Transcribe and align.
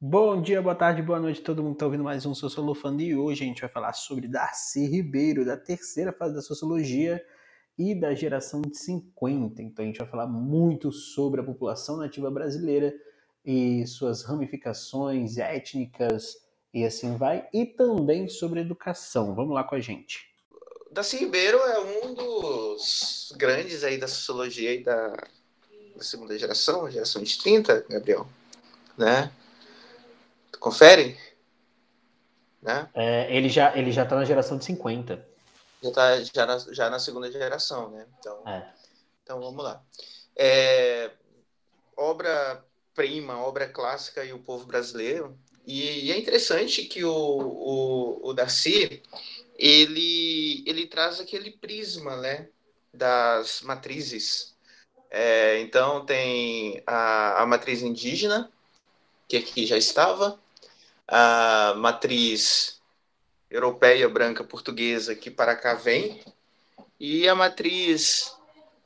Bom 0.00 0.42
dia, 0.42 0.60
boa 0.60 0.74
tarde, 0.74 1.00
boa 1.00 1.20
noite, 1.20 1.40
todo 1.40 1.62
mundo 1.62 1.74
está 1.74 1.86
ouvindo 1.86 2.04
mais 2.04 2.26
um 2.26 2.34
Sociolofando 2.34 3.00
e 3.00 3.16
hoje 3.16 3.44
a 3.44 3.46
gente 3.46 3.60
vai 3.60 3.70
falar 3.70 3.92
sobre 3.92 4.26
Darcy 4.26 4.86
Ribeiro, 4.86 5.44
da 5.44 5.56
terceira 5.56 6.12
fase 6.12 6.34
da 6.34 6.42
Sociologia 6.42 7.24
e 7.78 7.94
da 7.94 8.12
geração 8.12 8.60
de 8.60 8.76
50. 8.76 9.62
Então 9.62 9.82
a 9.82 9.86
gente 9.86 9.98
vai 9.98 10.08
falar 10.08 10.26
muito 10.26 10.92
sobre 10.92 11.40
a 11.40 11.44
população 11.44 11.96
nativa 11.96 12.30
brasileira 12.30 12.92
e 13.44 13.86
suas 13.86 14.24
ramificações 14.24 15.38
étnicas 15.38 16.36
e 16.74 16.84
assim 16.84 17.16
vai, 17.16 17.48
e 17.54 17.64
também 17.64 18.28
sobre 18.28 18.60
educação. 18.60 19.34
Vamos 19.34 19.54
lá 19.54 19.62
com 19.62 19.76
a 19.76 19.80
gente. 19.80 20.28
Darcy 20.90 21.18
Ribeiro 21.18 21.58
é 21.58 22.04
um 22.04 22.14
dos 22.14 23.32
grandes 23.36 23.84
aí 23.84 23.96
da 23.96 24.08
sociologia 24.08 24.74
e 24.74 24.82
da, 24.82 25.08
da 25.96 26.02
segunda 26.02 26.36
geração, 26.36 26.90
geração 26.90 27.22
de 27.22 27.38
30, 27.38 27.86
Gabriel, 27.88 28.26
né? 28.98 29.32
Confere? 30.58 31.18
Né? 32.62 32.88
É, 32.94 33.36
ele 33.36 33.48
já 33.48 33.76
ele 33.76 33.92
já 33.92 34.04
está 34.04 34.16
na 34.16 34.24
geração 34.24 34.56
de 34.56 34.64
50. 34.64 35.24
Já 35.82 35.88
está 35.88 36.22
já 36.22 36.46
na, 36.46 36.58
já 36.58 36.90
na 36.90 36.98
segunda 36.98 37.30
geração, 37.30 37.90
né? 37.90 38.06
Então, 38.18 38.48
é. 38.48 38.72
então 39.22 39.40
vamos 39.40 39.62
lá. 39.62 39.82
É, 40.36 41.10
obra 41.96 42.64
prima, 42.94 43.38
obra 43.38 43.68
clássica 43.68 44.24
e 44.24 44.32
o 44.32 44.38
povo 44.38 44.66
brasileiro. 44.66 45.38
E, 45.66 46.06
e 46.06 46.12
é 46.12 46.18
interessante 46.18 46.84
que 46.84 47.04
o, 47.04 47.10
o, 47.10 48.28
o 48.28 48.32
Darcy 48.32 49.02
ele, 49.56 50.62
ele 50.66 50.86
traz 50.86 51.20
aquele 51.20 51.50
prisma 51.50 52.16
né, 52.16 52.48
das 52.92 53.62
matrizes. 53.62 54.54
É, 55.10 55.60
então 55.60 56.04
tem 56.04 56.82
a, 56.86 57.42
a 57.42 57.46
matriz 57.46 57.82
indígena, 57.82 58.50
que 59.28 59.36
aqui 59.36 59.64
já 59.64 59.76
estava, 59.76 60.38
a 61.06 61.74
matriz 61.76 62.80
europeia, 63.50 64.08
branca, 64.08 64.42
portuguesa, 64.42 65.14
que 65.14 65.30
para 65.30 65.54
cá 65.54 65.74
vem, 65.74 66.20
e 66.98 67.28
a 67.28 67.34
matriz 67.34 68.34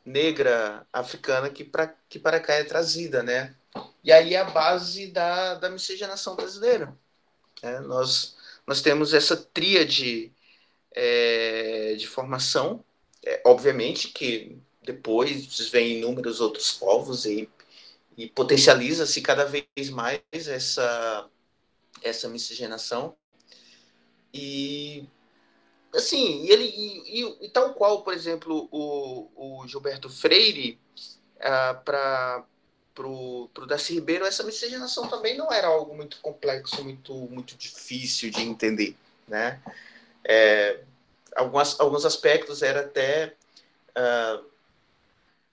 negra, 0.05 0.86
africana, 0.92 1.50
que 1.50 1.64
para, 1.64 1.94
que 2.08 2.19
para 2.19 2.41
cá 2.41 2.55
é 2.55 2.64
trazida, 2.64 3.22
né? 3.22 3.55
E 4.02 4.10
aí 4.10 4.34
a 4.36 4.44
base 4.44 5.08
da, 5.08 5.55
da 5.55 5.70
miscigenação 5.70 6.34
brasileira. 6.34 6.97
Né? 7.62 7.80
Nós, 7.80 8.36
nós 8.66 8.80
temos 8.80 9.12
essa 9.12 9.36
tríade 9.36 10.32
é, 10.92 11.94
de 11.97 12.06
formação, 12.06 12.84
é, 13.25 13.42
obviamente 13.44 14.08
que 14.08 14.58
depois 14.82 15.69
vem 15.69 15.98
inúmeros 15.98 16.41
outros 16.41 16.72
povos 16.72 17.27
e, 17.27 17.48
e 18.16 18.27
potencializa-se 18.28 19.20
cada 19.20 19.44
vez 19.44 19.91
mais 19.91 20.22
essa 20.32 21.28
essa 22.02 22.28
miscigenação. 22.28 23.16
E 24.32 25.04
assim, 25.94 26.46
ele 26.48 26.64
e, 26.64 27.22
e, 27.22 27.46
e, 27.46 27.48
tal 27.50 27.74
qual, 27.74 28.02
por 28.02 28.12
exemplo, 28.12 28.68
o, 28.70 29.28
o 29.34 29.66
Gilberto 29.66 30.10
Freire 30.10 30.78
ah, 31.41 31.80
para 31.84 32.44
pro, 32.94 33.48
pro 33.54 33.66
Darcy 33.66 33.94
Ribeiro, 33.94 34.26
essa 34.26 34.42
miscigenação 34.42 35.08
também 35.08 35.36
não 35.36 35.52
era 35.52 35.69
algo 35.69 35.94
muito 35.94 36.19
complexo, 36.20 36.82
muito 36.82 37.14
muito 37.14 37.56
difícil 37.56 38.30
de 38.30 38.42
entender, 38.42 38.96
né? 39.26 39.62
É, 40.24 40.80
algumas, 41.36 41.78
alguns 41.80 42.04
aspectos 42.04 42.62
era 42.62 42.80
até 42.80 43.34
ah, 43.94 44.42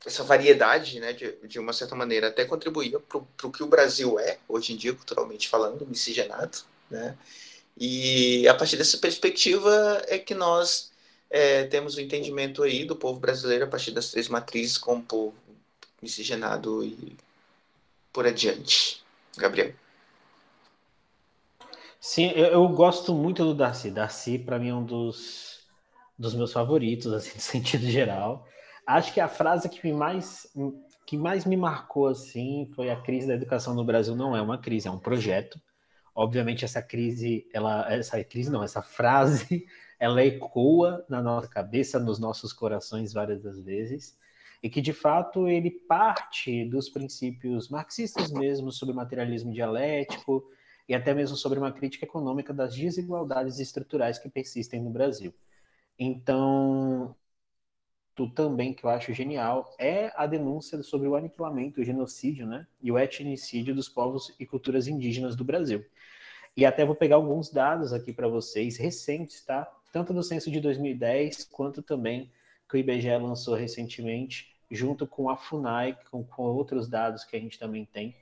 essa 0.05 0.23
variedade, 0.23 0.99
né, 0.99 1.13
de, 1.13 1.35
de 1.43 1.59
uma 1.59 1.73
certa 1.73 1.95
maneira, 1.95 2.27
até 2.27 2.45
contribuía 2.45 2.99
para 2.99 3.47
o 3.47 3.51
que 3.51 3.63
o 3.63 3.67
Brasil 3.67 4.19
é, 4.19 4.37
hoje 4.47 4.73
em 4.73 4.77
dia, 4.77 4.93
culturalmente 4.93 5.49
falando, 5.49 5.85
miscigenado, 5.87 6.59
né? 6.89 7.17
E 7.77 8.47
a 8.47 8.53
partir 8.53 8.77
dessa 8.77 8.97
perspectiva 8.97 10.01
é 10.07 10.17
que 10.17 10.33
nós 10.33 10.91
é, 11.29 11.65
temos 11.65 11.95
o 11.95 12.01
entendimento 12.01 12.63
aí 12.63 12.85
do 12.85 12.95
povo 12.95 13.19
brasileiro 13.19 13.65
a 13.65 13.67
partir 13.67 13.91
das 13.91 14.11
três 14.11 14.29
matrizes 14.29 14.77
como 14.77 15.03
povo 15.03 15.35
miscigenado 16.01 16.83
e 16.83 17.17
por 18.13 18.25
adiante. 18.25 19.03
Gabriel. 19.37 19.73
Sim, 21.99 22.31
eu, 22.35 22.45
eu 22.45 22.69
gosto 22.69 23.13
muito 23.13 23.43
do 23.43 23.53
Darcy. 23.53 23.89
Darcy, 23.89 24.39
para 24.39 24.59
mim, 24.59 24.69
é 24.69 24.73
um 24.73 24.85
dos, 24.85 25.65
dos 26.17 26.33
meus 26.33 26.53
favoritos, 26.53 27.11
assim, 27.11 27.31
no 27.35 27.41
sentido 27.41 27.89
geral. 27.89 28.47
Acho 28.85 29.13
que 29.13 29.19
a 29.19 29.27
frase 29.27 29.67
que 29.67 29.91
mais, 29.91 30.47
que 31.07 31.17
mais 31.17 31.43
me 31.45 31.57
marcou 31.57 32.07
assim 32.07 32.69
foi 32.75 32.89
a 32.91 33.01
crise 33.01 33.27
da 33.27 33.33
educação 33.33 33.73
no 33.73 33.83
Brasil 33.83 34.15
não 34.15 34.35
é 34.35 34.41
uma 34.41 34.59
crise, 34.59 34.87
é 34.87 34.91
um 34.91 34.99
projeto. 34.99 35.59
Obviamente 36.13 36.63
essa 36.63 36.81
crise, 36.81 37.47
ela, 37.53 37.91
essa 37.91 38.23
crise 38.23 38.51
não, 38.51 38.63
essa 38.63 38.81
frase, 38.81 39.65
ela 39.99 40.23
ecoa 40.23 41.03
na 41.09 41.21
nossa 41.21 41.47
cabeça, 41.47 41.99
nos 41.99 42.19
nossos 42.19 42.53
corações 42.53 43.11
várias 43.11 43.41
das 43.41 43.59
vezes, 43.59 44.17
e 44.61 44.69
que 44.69 44.81
de 44.81 44.93
fato 44.93 45.47
ele 45.47 45.71
parte 45.71 46.63
dos 46.65 46.89
princípios 46.89 47.69
marxistas 47.69 48.31
mesmo 48.31 48.71
sobre 48.71 48.93
materialismo 48.95 49.51
dialético 49.51 50.43
e 50.87 50.93
até 50.93 51.13
mesmo 51.13 51.35
sobre 51.35 51.57
uma 51.57 51.71
crítica 51.71 52.05
econômica 52.05 52.53
das 52.53 52.75
desigualdades 52.75 53.59
estruturais 53.59 54.19
que 54.19 54.29
persistem 54.29 54.81
no 54.81 54.91
Brasil. 54.91 55.33
Então, 55.97 57.15
também 58.33 58.73
que 58.73 58.85
eu 58.85 58.89
acho 58.89 59.13
genial 59.13 59.75
é 59.77 60.11
a 60.15 60.25
denúncia 60.25 60.81
sobre 60.81 61.07
o 61.07 61.15
aniquilamento, 61.15 61.81
o 61.81 61.83
genocídio, 61.83 62.47
né, 62.47 62.65
e 62.81 62.89
o 62.89 62.97
etnicídio 62.97 63.75
dos 63.75 63.89
povos 63.89 64.33
e 64.39 64.45
culturas 64.45 64.87
indígenas 64.87 65.35
do 65.35 65.43
Brasil. 65.43 65.85
E 66.55 66.65
até 66.65 66.85
vou 66.85 66.95
pegar 66.95 67.17
alguns 67.17 67.51
dados 67.51 67.91
aqui 67.91 68.13
para 68.13 68.29
vocês 68.29 68.77
recentes, 68.77 69.43
tá? 69.43 69.69
Tanto 69.91 70.13
do 70.13 70.23
censo 70.23 70.49
de 70.49 70.61
2010 70.61 71.49
quanto 71.51 71.81
também 71.81 72.31
que 72.69 72.77
o 72.77 72.77
IBGE 72.77 73.17
lançou 73.17 73.55
recentemente, 73.55 74.55
junto 74.71 75.05
com 75.05 75.29
a 75.29 75.35
Funai, 75.35 75.97
com, 76.09 76.23
com 76.23 76.43
outros 76.43 76.87
dados 76.87 77.25
que 77.25 77.35
a 77.35 77.39
gente 77.39 77.59
também 77.59 77.83
tem, 77.83 78.15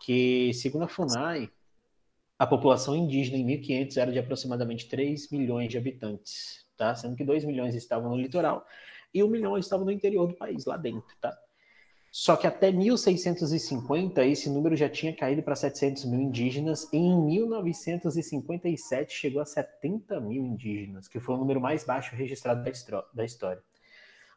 que 0.00 0.52
segundo 0.52 0.84
a 0.84 0.88
Funai, 0.88 1.50
a 2.38 2.46
população 2.46 2.94
indígena 2.94 3.38
em 3.38 3.44
1500 3.44 3.96
era 3.96 4.12
de 4.12 4.18
aproximadamente 4.18 4.86
3 4.86 5.30
milhões 5.30 5.70
de 5.70 5.78
habitantes, 5.78 6.66
tá? 6.76 6.94
Sendo 6.94 7.16
que 7.16 7.24
2 7.24 7.44
milhões 7.44 7.74
estavam 7.74 8.10
no 8.10 8.16
litoral 8.16 8.66
e 9.12 9.22
um 9.22 9.28
milhão 9.28 9.56
estava 9.58 9.84
no 9.84 9.90
interior 9.90 10.26
do 10.26 10.34
país, 10.34 10.64
lá 10.64 10.76
dentro, 10.76 11.14
tá? 11.20 11.36
Só 12.12 12.36
que 12.36 12.46
até 12.46 12.72
1650 12.72 14.24
esse 14.26 14.50
número 14.50 14.74
já 14.74 14.88
tinha 14.88 15.14
caído 15.14 15.42
para 15.42 15.54
700 15.54 16.06
mil 16.06 16.20
indígenas 16.20 16.88
e 16.92 16.96
em 16.96 17.24
1957 17.24 19.14
chegou 19.14 19.40
a 19.40 19.46
70 19.46 20.20
mil 20.20 20.44
indígenas, 20.44 21.06
que 21.06 21.20
foi 21.20 21.36
o 21.36 21.38
número 21.38 21.60
mais 21.60 21.84
baixo 21.84 22.16
registrado 22.16 22.64
da 23.14 23.24
história. 23.24 23.62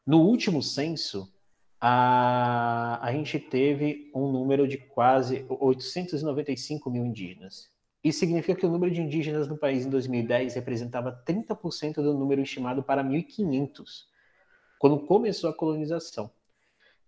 No 0.06 0.22
último 0.22 0.62
censo, 0.62 1.34
a, 1.82 3.00
a 3.02 3.12
gente 3.12 3.40
teve 3.40 4.12
um 4.14 4.32
número 4.32 4.68
de 4.68 4.78
quase 4.78 5.44
895 5.50 6.92
mil 6.92 7.04
indígenas. 7.04 7.72
Isso 8.04 8.20
significa 8.20 8.60
que 8.60 8.66
o 8.66 8.70
número 8.70 8.94
de 8.94 9.02
indígenas 9.02 9.48
no 9.48 9.58
país 9.58 9.86
em 9.86 9.90
2010 9.90 10.54
representava 10.56 11.24
30% 11.26 11.96
do 11.96 12.14
número 12.14 12.42
estimado 12.42 12.84
para 12.84 13.04
1.500 13.04 14.13
quando 14.84 15.00
começou 15.00 15.50
a 15.50 15.54
colonização. 15.54 16.30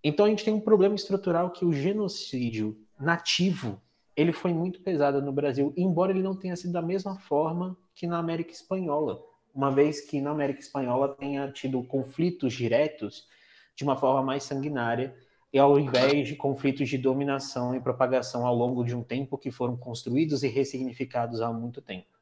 Então 0.01 0.25
a 0.25 0.29
gente 0.29 0.45
tem 0.45 0.53
um 0.53 0.61
problema 0.61 0.95
estrutural 0.95 1.51
que 1.51 1.65
o 1.65 1.73
genocídio 1.73 2.77
nativo 2.97 3.81
ele 4.15 4.31
foi 4.31 4.53
muito 4.53 4.79
pesado 4.79 5.21
no 5.21 5.33
Brasil, 5.33 5.73
embora 5.75 6.13
ele 6.13 6.23
não 6.23 6.37
tenha 6.37 6.55
sido 6.55 6.71
da 6.71 6.81
mesma 6.81 7.19
forma 7.19 7.75
que 7.93 8.07
na 8.07 8.17
América 8.17 8.53
Espanhola, 8.53 9.21
uma 9.53 9.69
vez 9.69 9.99
que 9.99 10.21
na 10.21 10.29
América 10.31 10.61
Espanhola 10.61 11.17
tenha 11.19 11.51
tido 11.51 11.83
conflitos 11.83 12.53
diretos 12.53 13.27
de 13.75 13.83
uma 13.83 13.97
forma 13.97 14.23
mais 14.23 14.43
sanguinária, 14.43 15.13
e 15.51 15.59
ao 15.59 15.77
invés 15.77 16.29
de 16.29 16.35
conflitos 16.37 16.87
de 16.87 16.97
dominação 16.97 17.75
e 17.75 17.81
propagação 17.81 18.47
ao 18.47 18.55
longo 18.55 18.85
de 18.85 18.95
um 18.95 19.03
tempo 19.03 19.37
que 19.37 19.51
foram 19.51 19.75
construídos 19.75 20.43
e 20.43 20.47
ressignificados 20.47 21.41
há 21.41 21.51
muito 21.51 21.81
tempo. 21.81 22.14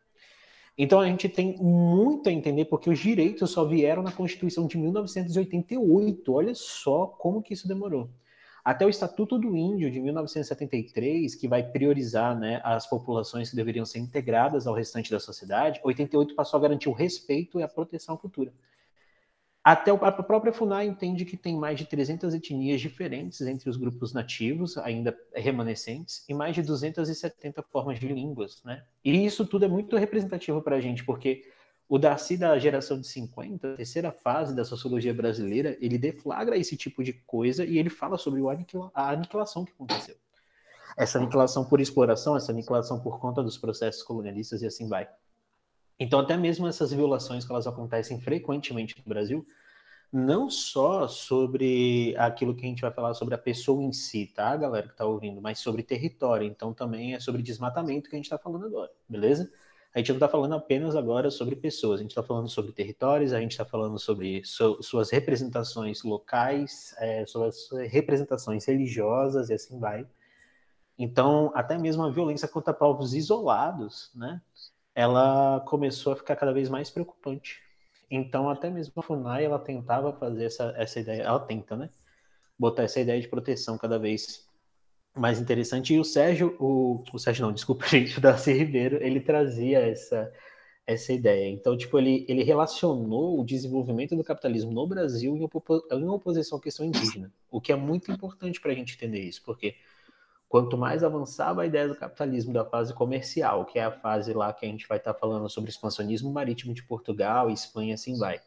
Então 0.77 0.99
a 0.99 1.05
gente 1.05 1.29
tem 1.29 1.55
muito 1.57 2.29
a 2.29 2.31
entender 2.31 2.65
porque 2.65 2.89
os 2.89 2.97
direitos 2.97 3.51
só 3.51 3.63
vieram 3.63 4.01
na 4.01 4.11
Constituição 4.11 4.65
de 4.65 4.77
1988. 4.77 6.33
Olha 6.33 6.55
só 6.55 7.05
como 7.05 7.43
que 7.43 7.53
isso 7.53 7.67
demorou. 7.67 8.09
Até 8.65 8.85
o 8.85 8.89
Estatuto 8.89 9.37
do 9.37 9.57
Índio 9.57 9.91
de 9.91 9.99
1973, 9.99 11.35
que 11.35 11.49
vai 11.49 11.61
priorizar 11.61 12.37
né, 12.39 12.61
as 12.63 12.87
populações 12.87 13.49
que 13.49 13.55
deveriam 13.57 13.85
ser 13.85 13.99
integradas 13.99 14.65
ao 14.65 14.73
restante 14.73 15.11
da 15.11 15.19
sociedade, 15.19 15.81
88 15.83 16.33
passou 16.33 16.57
a 16.57 16.61
garantir 16.61 16.87
o 16.87 16.93
respeito 16.93 17.59
e 17.59 17.63
a 17.63 17.67
proteção 17.67 18.15
à 18.15 18.17
cultura. 18.17 18.53
Até 19.63 19.91
a 19.91 20.11
própria 20.11 20.51
FUNAI 20.51 20.87
entende 20.87 21.23
que 21.23 21.37
tem 21.37 21.55
mais 21.55 21.77
de 21.79 21.85
300 21.85 22.33
etnias 22.33 22.81
diferentes 22.81 23.39
entre 23.41 23.69
os 23.69 23.77
grupos 23.77 24.11
nativos, 24.11 24.77
ainda 24.77 25.17
remanescentes, 25.33 26.25
e 26.27 26.33
mais 26.33 26.53
de 26.53 26.61
270 26.61 27.63
formas 27.63 27.97
de 27.97 28.07
línguas, 28.09 28.61
né? 28.65 28.83
E 29.05 29.25
isso 29.25 29.45
tudo 29.47 29.63
é 29.63 29.67
muito 29.69 29.95
representativo 29.95 30.61
para 30.61 30.75
a 30.75 30.81
gente, 30.81 31.05
porque 31.05 31.43
o 31.87 31.97
Darcy 31.97 32.35
da 32.35 32.59
geração 32.59 32.99
de 32.99 33.07
50, 33.07 33.73
a 33.73 33.75
terceira 33.77 34.11
fase 34.11 34.53
da 34.53 34.65
sociologia 34.65 35.13
brasileira, 35.13 35.77
ele 35.79 35.97
deflagra 35.97 36.57
esse 36.57 36.75
tipo 36.75 37.01
de 37.01 37.13
coisa 37.13 37.63
e 37.63 37.77
ele 37.77 37.89
fala 37.89 38.17
sobre 38.17 38.41
a 38.93 39.09
aniquilação 39.11 39.63
que 39.63 39.71
aconteceu. 39.71 40.15
essa 40.97 41.17
aniquilação 41.17 41.65
por 41.65 41.79
exploração, 41.79 42.35
essa 42.35 42.51
aniquilação 42.51 42.99
por 42.99 43.19
conta 43.19 43.41
dos 43.41 43.57
processos 43.57 44.03
colonialistas 44.03 44.61
e 44.61 44.65
assim 44.65 44.87
vai. 44.87 45.07
Então, 45.99 46.19
até 46.19 46.35
mesmo 46.35 46.67
essas 46.67 46.91
violações 46.91 47.45
que 47.45 47.51
elas 47.51 47.67
acontecem 47.67 48.19
frequentemente 48.19 48.95
no 48.97 49.03
Brasil, 49.07 49.45
não 50.11 50.49
só 50.49 51.07
sobre 51.07 52.15
aquilo 52.17 52.55
que 52.55 52.65
a 52.65 52.69
gente 52.69 52.81
vai 52.81 52.91
falar 52.91 53.13
sobre 53.13 53.35
a 53.35 53.37
pessoa 53.37 53.81
em 53.81 53.91
si, 53.91 54.27
tá, 54.27 54.55
galera 54.55 54.87
que 54.87 54.93
está 54.93 55.05
ouvindo, 55.05 55.41
mas 55.41 55.59
sobre 55.59 55.81
território. 55.83 56.47
Então, 56.47 56.73
também 56.73 57.15
é 57.15 57.19
sobre 57.19 57.41
desmatamento 57.41 58.09
que 58.09 58.15
a 58.15 58.17
gente 58.17 58.25
está 58.25 58.37
falando 58.37 58.65
agora, 58.65 58.91
beleza? 59.09 59.51
A 59.93 59.99
gente 59.99 60.09
não 60.09 60.15
está 60.15 60.27
falando 60.27 60.55
apenas 60.55 60.95
agora 60.95 61.29
sobre 61.29 61.55
pessoas, 61.55 61.99
a 61.99 62.03
gente 62.03 62.11
está 62.11 62.23
falando 62.23 62.49
sobre 62.49 62.71
territórios, 62.71 63.31
a 63.31 63.39
gente 63.39 63.51
está 63.51 63.63
falando 63.63 63.99
sobre 63.99 64.43
su 64.43 64.81
suas 64.81 65.11
representações 65.11 66.03
locais, 66.03 66.95
é, 66.97 67.23
representações 67.89 68.65
religiosas 68.65 69.49
e 69.49 69.53
assim 69.53 69.79
vai. 69.79 70.07
Então, 70.97 71.51
até 71.53 71.77
mesmo 71.77 72.03
a 72.03 72.09
violência 72.09 72.47
contra 72.47 72.73
povos 72.73 73.13
isolados, 73.13 74.11
né? 74.15 74.41
Ela 74.95 75.59
começou 75.61 76.13
a 76.13 76.15
ficar 76.15 76.35
cada 76.35 76.53
vez 76.53 76.69
mais 76.69 76.89
preocupante. 76.89 77.61
Então, 78.09 78.49
até 78.49 78.69
mesmo 78.69 78.93
a 78.97 79.01
FUNAI, 79.01 79.45
ela 79.45 79.59
tentava 79.59 80.13
fazer 80.13 80.45
essa, 80.45 80.73
essa 80.77 80.99
ideia, 80.99 81.23
ela 81.23 81.39
tenta, 81.39 81.75
né? 81.75 81.89
Botar 82.57 82.83
essa 82.83 82.99
ideia 82.99 83.19
de 83.19 83.27
proteção 83.27 83.77
cada 83.77 83.97
vez 83.97 84.47
mais 85.15 85.39
interessante. 85.39 85.93
E 85.93 85.99
o 85.99 86.03
Sérgio, 86.03 86.55
o, 86.59 87.03
o 87.13 87.19
Sérgio 87.19 87.45
não, 87.45 87.53
desculpa, 87.53 87.85
gente, 87.89 88.17
o 88.17 88.21
Darcy 88.21 88.53
Ribeiro, 88.53 88.97
ele 89.01 89.19
trazia 89.19 89.79
essa, 89.79 90.31
essa 90.85 91.13
ideia. 91.13 91.49
Então, 91.49 91.77
tipo, 91.77 91.97
ele, 91.97 92.25
ele 92.27 92.43
relacionou 92.43 93.39
o 93.39 93.45
desenvolvimento 93.45 94.15
do 94.15 94.23
capitalismo 94.23 94.71
no 94.71 94.87
Brasil 94.87 95.35
em, 95.35 95.43
opo 95.43 95.63
em 95.91 96.07
oposição 96.09 96.57
à 96.57 96.61
questão 96.61 96.85
indígena, 96.85 97.31
o 97.49 97.61
que 97.61 97.71
é 97.71 97.75
muito 97.75 98.11
importante 98.11 98.59
para 98.59 98.71
a 98.71 98.75
gente 98.75 98.95
entender 98.95 99.21
isso, 99.21 99.41
porque 99.45 99.75
quanto 100.53 100.77
mais 100.77 101.03
avançava 101.03 101.63
a 101.63 101.65
ideia 101.65 101.87
do 101.87 101.95
capitalismo 101.95 102.53
da 102.53 102.63
fase 102.63 102.93
comercial, 102.93 103.65
que 103.65 103.79
é 103.79 103.85
a 103.85 103.91
fase 103.91 104.33
lá 104.33 104.53
que 104.53 104.67
a 104.67 104.69
gente 104.69 104.87
vai 104.87 104.99
estar 104.99 105.11
tá 105.11 105.19
falando 105.19 105.49
sobre 105.49 105.71
expansionismo 105.71 106.31
marítimo 106.31 106.75
de 106.75 106.83
Portugal, 106.83 107.49
Espanha, 107.49 107.95
assim 107.95 108.19
vai. 108.19 108.39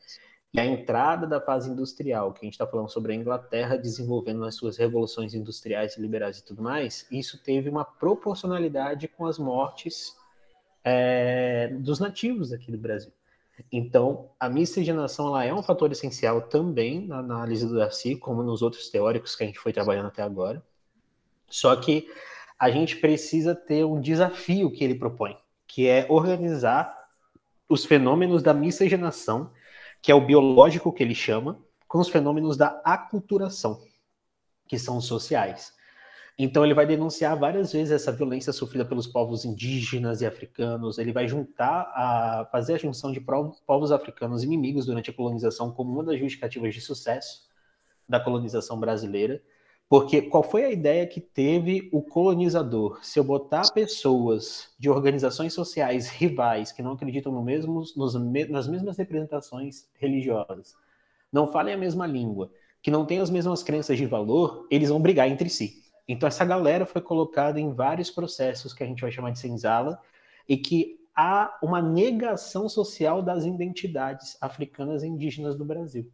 E 0.54 0.60
a 0.60 0.64
entrada 0.64 1.26
da 1.26 1.40
fase 1.40 1.68
industrial, 1.68 2.32
que 2.32 2.42
a 2.42 2.44
gente 2.44 2.52
está 2.52 2.64
falando 2.64 2.88
sobre 2.88 3.12
a 3.12 3.16
Inglaterra 3.16 3.76
desenvolvendo 3.76 4.44
as 4.44 4.54
suas 4.54 4.76
revoluções 4.76 5.34
industriais 5.34 5.96
e 5.96 6.00
liberais 6.00 6.38
e 6.38 6.44
tudo 6.44 6.62
mais, 6.62 7.08
isso 7.10 7.42
teve 7.42 7.68
uma 7.68 7.84
proporcionalidade 7.84 9.08
com 9.08 9.26
as 9.26 9.36
mortes 9.36 10.14
é, 10.84 11.74
dos 11.80 11.98
nativos 11.98 12.52
aqui 12.52 12.70
do 12.70 12.78
Brasil. 12.78 13.10
Então, 13.72 14.30
a 14.38 14.48
miscigenação 14.48 15.26
ela 15.26 15.44
é 15.44 15.52
um 15.52 15.60
fator 15.60 15.90
essencial 15.90 16.40
também 16.42 17.04
na 17.04 17.18
análise 17.18 17.66
do 17.66 17.74
Darcy, 17.74 18.14
como 18.14 18.44
nos 18.44 18.62
outros 18.62 18.90
teóricos 18.90 19.34
que 19.34 19.42
a 19.42 19.46
gente 19.48 19.58
foi 19.58 19.72
trabalhando 19.72 20.06
até 20.06 20.22
agora. 20.22 20.62
Só 21.48 21.74
que 21.76 22.08
a 22.58 22.70
gente 22.70 22.96
precisa 22.96 23.54
ter 23.54 23.84
um 23.84 24.00
desafio 24.00 24.70
que 24.70 24.82
ele 24.82 24.94
propõe, 24.94 25.36
que 25.66 25.86
é 25.86 26.06
organizar 26.08 26.94
os 27.68 27.84
fenômenos 27.84 28.42
da 28.42 28.54
miscigenação, 28.54 29.50
que 30.00 30.10
é 30.10 30.14
o 30.14 30.24
biológico 30.24 30.92
que 30.92 31.02
ele 31.02 31.14
chama, 31.14 31.58
com 31.88 31.98
os 31.98 32.08
fenômenos 32.08 32.56
da 32.56 32.80
aculturação, 32.84 33.80
que 34.66 34.78
são 34.78 34.96
os 34.96 35.06
sociais. 35.06 35.74
Então 36.38 36.64
ele 36.64 36.74
vai 36.74 36.84
denunciar 36.84 37.34
várias 37.38 37.72
vezes 37.72 37.90
essa 37.90 38.12
violência 38.12 38.52
sofrida 38.52 38.84
pelos 38.84 39.06
povos 39.06 39.44
indígenas 39.44 40.20
e 40.20 40.26
africanos. 40.26 40.98
Ele 40.98 41.10
vai 41.10 41.26
juntar 41.26 41.90
a 41.94 42.46
fazer 42.52 42.74
a 42.74 42.78
junção 42.78 43.10
de 43.10 43.20
povos 43.20 43.90
africanos 43.90 44.42
inimigos 44.42 44.84
durante 44.84 45.08
a 45.08 45.14
colonização 45.14 45.72
como 45.72 45.92
uma 45.92 46.04
das 46.04 46.18
justificativas 46.18 46.74
de 46.74 46.80
sucesso 46.80 47.48
da 48.06 48.20
colonização 48.20 48.78
brasileira. 48.78 49.42
Porque 49.88 50.20
qual 50.22 50.42
foi 50.42 50.64
a 50.64 50.70
ideia 50.70 51.06
que 51.06 51.20
teve 51.20 51.88
o 51.92 52.02
colonizador? 52.02 52.98
Se 53.04 53.20
eu 53.20 53.24
botar 53.24 53.70
pessoas 53.72 54.74
de 54.78 54.90
organizações 54.90 55.52
sociais 55.52 56.08
rivais 56.08 56.72
que 56.72 56.82
não 56.82 56.92
acreditam 56.92 57.30
no 57.30 57.42
mesmos, 57.42 57.94
nos, 57.94 58.14
nas 58.14 58.66
mesmas 58.66 58.96
representações 58.96 59.88
religiosas, 59.94 60.74
não 61.32 61.46
falem 61.46 61.74
a 61.74 61.78
mesma 61.78 62.04
língua, 62.04 62.50
que 62.82 62.90
não 62.90 63.06
têm 63.06 63.20
as 63.20 63.30
mesmas 63.30 63.62
crenças 63.62 63.96
de 63.96 64.06
valor, 64.06 64.66
eles 64.70 64.88
vão 64.88 65.00
brigar 65.00 65.28
entre 65.28 65.48
si. 65.48 65.84
Então 66.08 66.26
essa 66.26 66.44
galera 66.44 66.84
foi 66.84 67.00
colocada 67.00 67.60
em 67.60 67.72
vários 67.72 68.10
processos 68.10 68.72
que 68.72 68.82
a 68.82 68.86
gente 68.86 69.02
vai 69.02 69.12
chamar 69.12 69.30
de 69.30 69.38
senzala 69.38 70.00
e 70.48 70.56
que 70.56 71.00
há 71.14 71.58
uma 71.62 71.80
negação 71.80 72.68
social 72.68 73.22
das 73.22 73.44
identidades 73.44 74.36
africanas 74.40 75.02
e 75.02 75.06
indígenas 75.06 75.56
do 75.56 75.64
Brasil. 75.64 76.10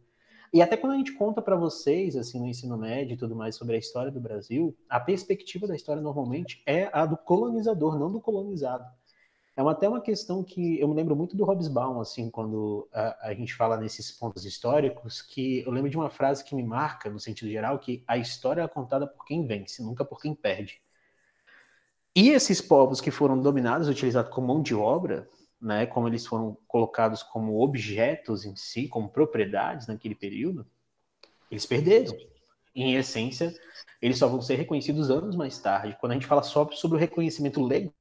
E 0.53 0.61
até 0.61 0.77
quando 0.77 0.93
a 0.93 0.97
gente 0.97 1.13
conta 1.13 1.41
para 1.41 1.55
vocês, 1.55 2.15
assim, 2.15 2.39
no 2.39 2.45
ensino 2.45 2.77
médio 2.77 3.15
e 3.15 3.17
tudo 3.17 3.35
mais, 3.35 3.55
sobre 3.55 3.75
a 3.75 3.79
história 3.79 4.11
do 4.11 4.19
Brasil, 4.19 4.77
a 4.87 4.99
perspectiva 4.99 5.65
da 5.65 5.75
história 5.75 5.99
normalmente 5.99 6.61
é 6.67 6.89
a 6.93 7.07
do 7.07 7.17
colonizador, 7.17 7.97
não 7.97 8.11
do 8.11 8.21
colonizado. 8.21 8.85
É 9.57 9.63
uma, 9.63 9.71
até 9.71 9.89
uma 9.89 9.99
questão 9.99 10.43
que 10.43 10.79
eu 10.79 10.87
me 10.87 10.93
lembro 10.93 11.15
muito 11.15 11.35
do 11.35 11.43
Hobsbawm, 11.43 11.99
assim, 11.99 12.29
quando 12.29 12.87
a, 12.93 13.29
a, 13.29 13.33
gente 13.33 13.55
fala 13.55 13.77
nesses 13.77 14.11
pontos 14.11 14.45
históricos, 14.45 15.23
que 15.23 15.63
eu 15.65 15.71
lembro 15.71 15.89
de 15.89 15.97
uma 15.97 16.09
frase 16.11 16.43
que 16.43 16.55
me 16.55 16.63
marca, 16.63 17.09
no 17.09 17.19
sentido 17.19 17.49
geral, 17.49 17.79
que 17.79 18.03
a 18.07 18.15
história 18.17 18.61
é 18.61 18.67
contada 18.67 19.07
por 19.07 19.25
quem 19.25 19.47
vence, 19.47 19.81
nunca 19.81 20.05
por 20.05 20.21
quem 20.21 20.35
perde. 20.35 20.81
E 22.15 22.29
esses 22.29 22.61
povos 22.61 23.01
que 23.01 23.09
foram 23.09 23.39
dominados, 23.41 23.87
utilizados 23.87 24.31
como 24.31 24.47
mão 24.47 24.61
de 24.61 24.75
obra, 24.75 25.27
né, 25.63 25.85
como 25.85 26.09
eles 26.09 26.25
foram 26.25 26.57
colocados 26.67 27.23
como 27.23 27.61
objetos 27.61 28.43
em 28.43 28.53
si, 28.53 28.89
como 28.89 29.07
propriedades 29.07 29.87
naquele 29.87 30.13
período, 30.13 30.67
eles 31.49 31.65
perderam. 31.65 32.13
Em 32.75 32.95
essência, 32.95 33.53
eles 34.01 34.17
só 34.17 34.27
vão 34.27 34.41
ser 34.41 34.55
reconhecidos 34.55 35.09
anos 35.09 35.35
mais 35.35 35.59
tarde. 35.59 35.95
Quando 35.99 36.11
a 36.11 36.15
gente 36.15 36.25
fala 36.25 36.43
só 36.43 36.69
sobre 36.71 36.97
o 36.97 36.99
reconhecimento 36.99 37.63
legal, 37.63 37.93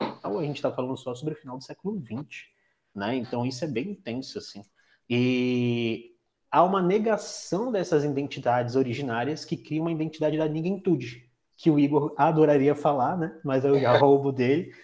a 0.00 0.42
gente 0.42 0.56
está 0.56 0.72
falando 0.72 0.96
só 0.96 1.14
sobre 1.14 1.34
o 1.34 1.36
final 1.36 1.58
do 1.58 1.62
século 1.62 2.02
XX. 2.02 2.46
Né? 2.94 3.16
Então, 3.16 3.46
isso 3.46 3.62
é 3.64 3.68
bem 3.68 3.90
intenso. 3.90 4.38
Assim. 4.38 4.64
E 5.08 6.16
há 6.50 6.64
uma 6.64 6.82
negação 6.82 7.70
dessas 7.70 8.02
identidades 8.02 8.74
originárias 8.74 9.44
que 9.44 9.56
cria 9.56 9.82
uma 9.82 9.92
identidade 9.92 10.38
da 10.38 10.48
ninguémtude, 10.48 11.30
que 11.56 11.70
o 11.70 11.78
Igor 11.78 12.14
adoraria 12.16 12.74
falar, 12.74 13.18
né? 13.18 13.38
mas 13.44 13.64
eu 13.64 13.78
já 13.78 13.96
roubo 13.98 14.32
dele, 14.32 14.74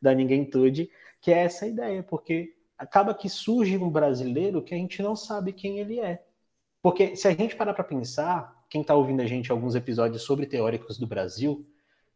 da 0.00 0.14
ninguémtude, 0.14 0.90
que 1.22 1.30
é 1.30 1.44
essa 1.44 1.66
ideia, 1.66 2.02
porque 2.02 2.56
acaba 2.76 3.14
que 3.14 3.28
surge 3.28 3.78
um 3.78 3.88
brasileiro 3.88 4.60
que 4.60 4.74
a 4.74 4.76
gente 4.76 5.00
não 5.00 5.14
sabe 5.14 5.52
quem 5.52 5.78
ele 5.78 6.00
é. 6.00 6.26
Porque 6.82 7.14
se 7.14 7.28
a 7.28 7.30
gente 7.30 7.54
parar 7.54 7.72
para 7.74 7.84
pensar, 7.84 8.64
quem 8.68 8.80
está 8.80 8.94
ouvindo 8.96 9.22
a 9.22 9.26
gente 9.26 9.52
alguns 9.52 9.76
episódios 9.76 10.22
sobre 10.22 10.46
teóricos 10.46 10.98
do 10.98 11.06
Brasil, 11.06 11.64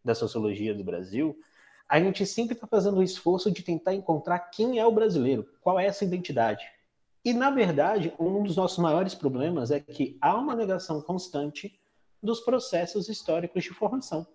da 0.04 0.12
sociologia 0.12 0.74
do 0.74 0.82
Brasil, 0.82 1.38
a 1.88 2.00
gente 2.00 2.26
sempre 2.26 2.54
está 2.54 2.66
fazendo 2.66 2.98
o 2.98 3.02
esforço 3.02 3.48
de 3.48 3.62
tentar 3.62 3.94
encontrar 3.94 4.40
quem 4.40 4.80
é 4.80 4.84
o 4.84 4.90
brasileiro, 4.90 5.48
qual 5.60 5.78
é 5.78 5.86
essa 5.86 6.04
identidade. 6.04 6.66
E, 7.24 7.32
na 7.32 7.50
verdade, 7.50 8.12
um 8.18 8.42
dos 8.42 8.56
nossos 8.56 8.78
maiores 8.78 9.14
problemas 9.14 9.70
é 9.70 9.78
que 9.78 10.18
há 10.20 10.34
uma 10.34 10.56
negação 10.56 11.00
constante 11.00 11.78
dos 12.20 12.40
processos 12.40 13.08
históricos 13.08 13.62
de 13.62 13.70
formação. 13.70 14.26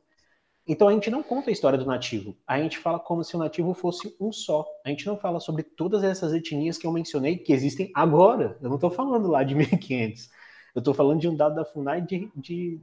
Então 0.68 0.88
a 0.88 0.94
gente 0.94 1.10
não 1.10 1.24
conta 1.24 1.50
a 1.50 1.54
história 1.54 1.78
do 1.78 1.86
nativo, 1.86 2.38
a 2.46 2.60
gente 2.60 2.78
fala 2.78 3.00
como 3.00 3.24
se 3.24 3.36
o 3.36 3.40
nativo 3.40 3.74
fosse 3.74 4.16
um 4.20 4.32
só. 4.32 4.66
A 4.86 4.90
gente 4.90 5.08
não 5.08 5.18
fala 5.18 5.40
sobre 5.40 5.64
todas 5.64 6.04
essas 6.04 6.34
etnias 6.34 6.78
que 6.78 6.86
eu 6.86 6.92
mencionei 6.92 7.38
que 7.38 7.52
existem 7.52 7.92
agora. 7.96 8.58
Eu 8.62 8.70
não 8.70 8.76
estou 8.76 8.92
falando 8.92 9.28
lá 9.28 9.44
de 9.44 9.56
1500. 9.56 10.30
Eu 10.76 10.80
estou 10.80 10.94
falando 10.94 11.20
de 11.20 11.28
um 11.28 11.36
dado 11.36 11.56
da 11.56 11.66
FUNAI 11.66 12.02
de, 12.02 12.32
de, 12.36 12.80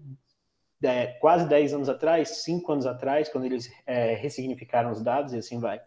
de 0.80 0.86
é, 0.86 1.06
quase 1.20 1.48
10 1.48 1.74
anos 1.74 1.88
atrás, 1.88 2.28
5 2.44 2.70
anos 2.72 2.86
atrás, 2.86 3.28
quando 3.28 3.44
eles 3.44 3.70
é, 3.86 4.14
ressignificaram 4.14 4.90
os 4.90 5.00
dados 5.00 5.32
e 5.32 5.38
assim 5.38 5.58
vai. 5.60 5.80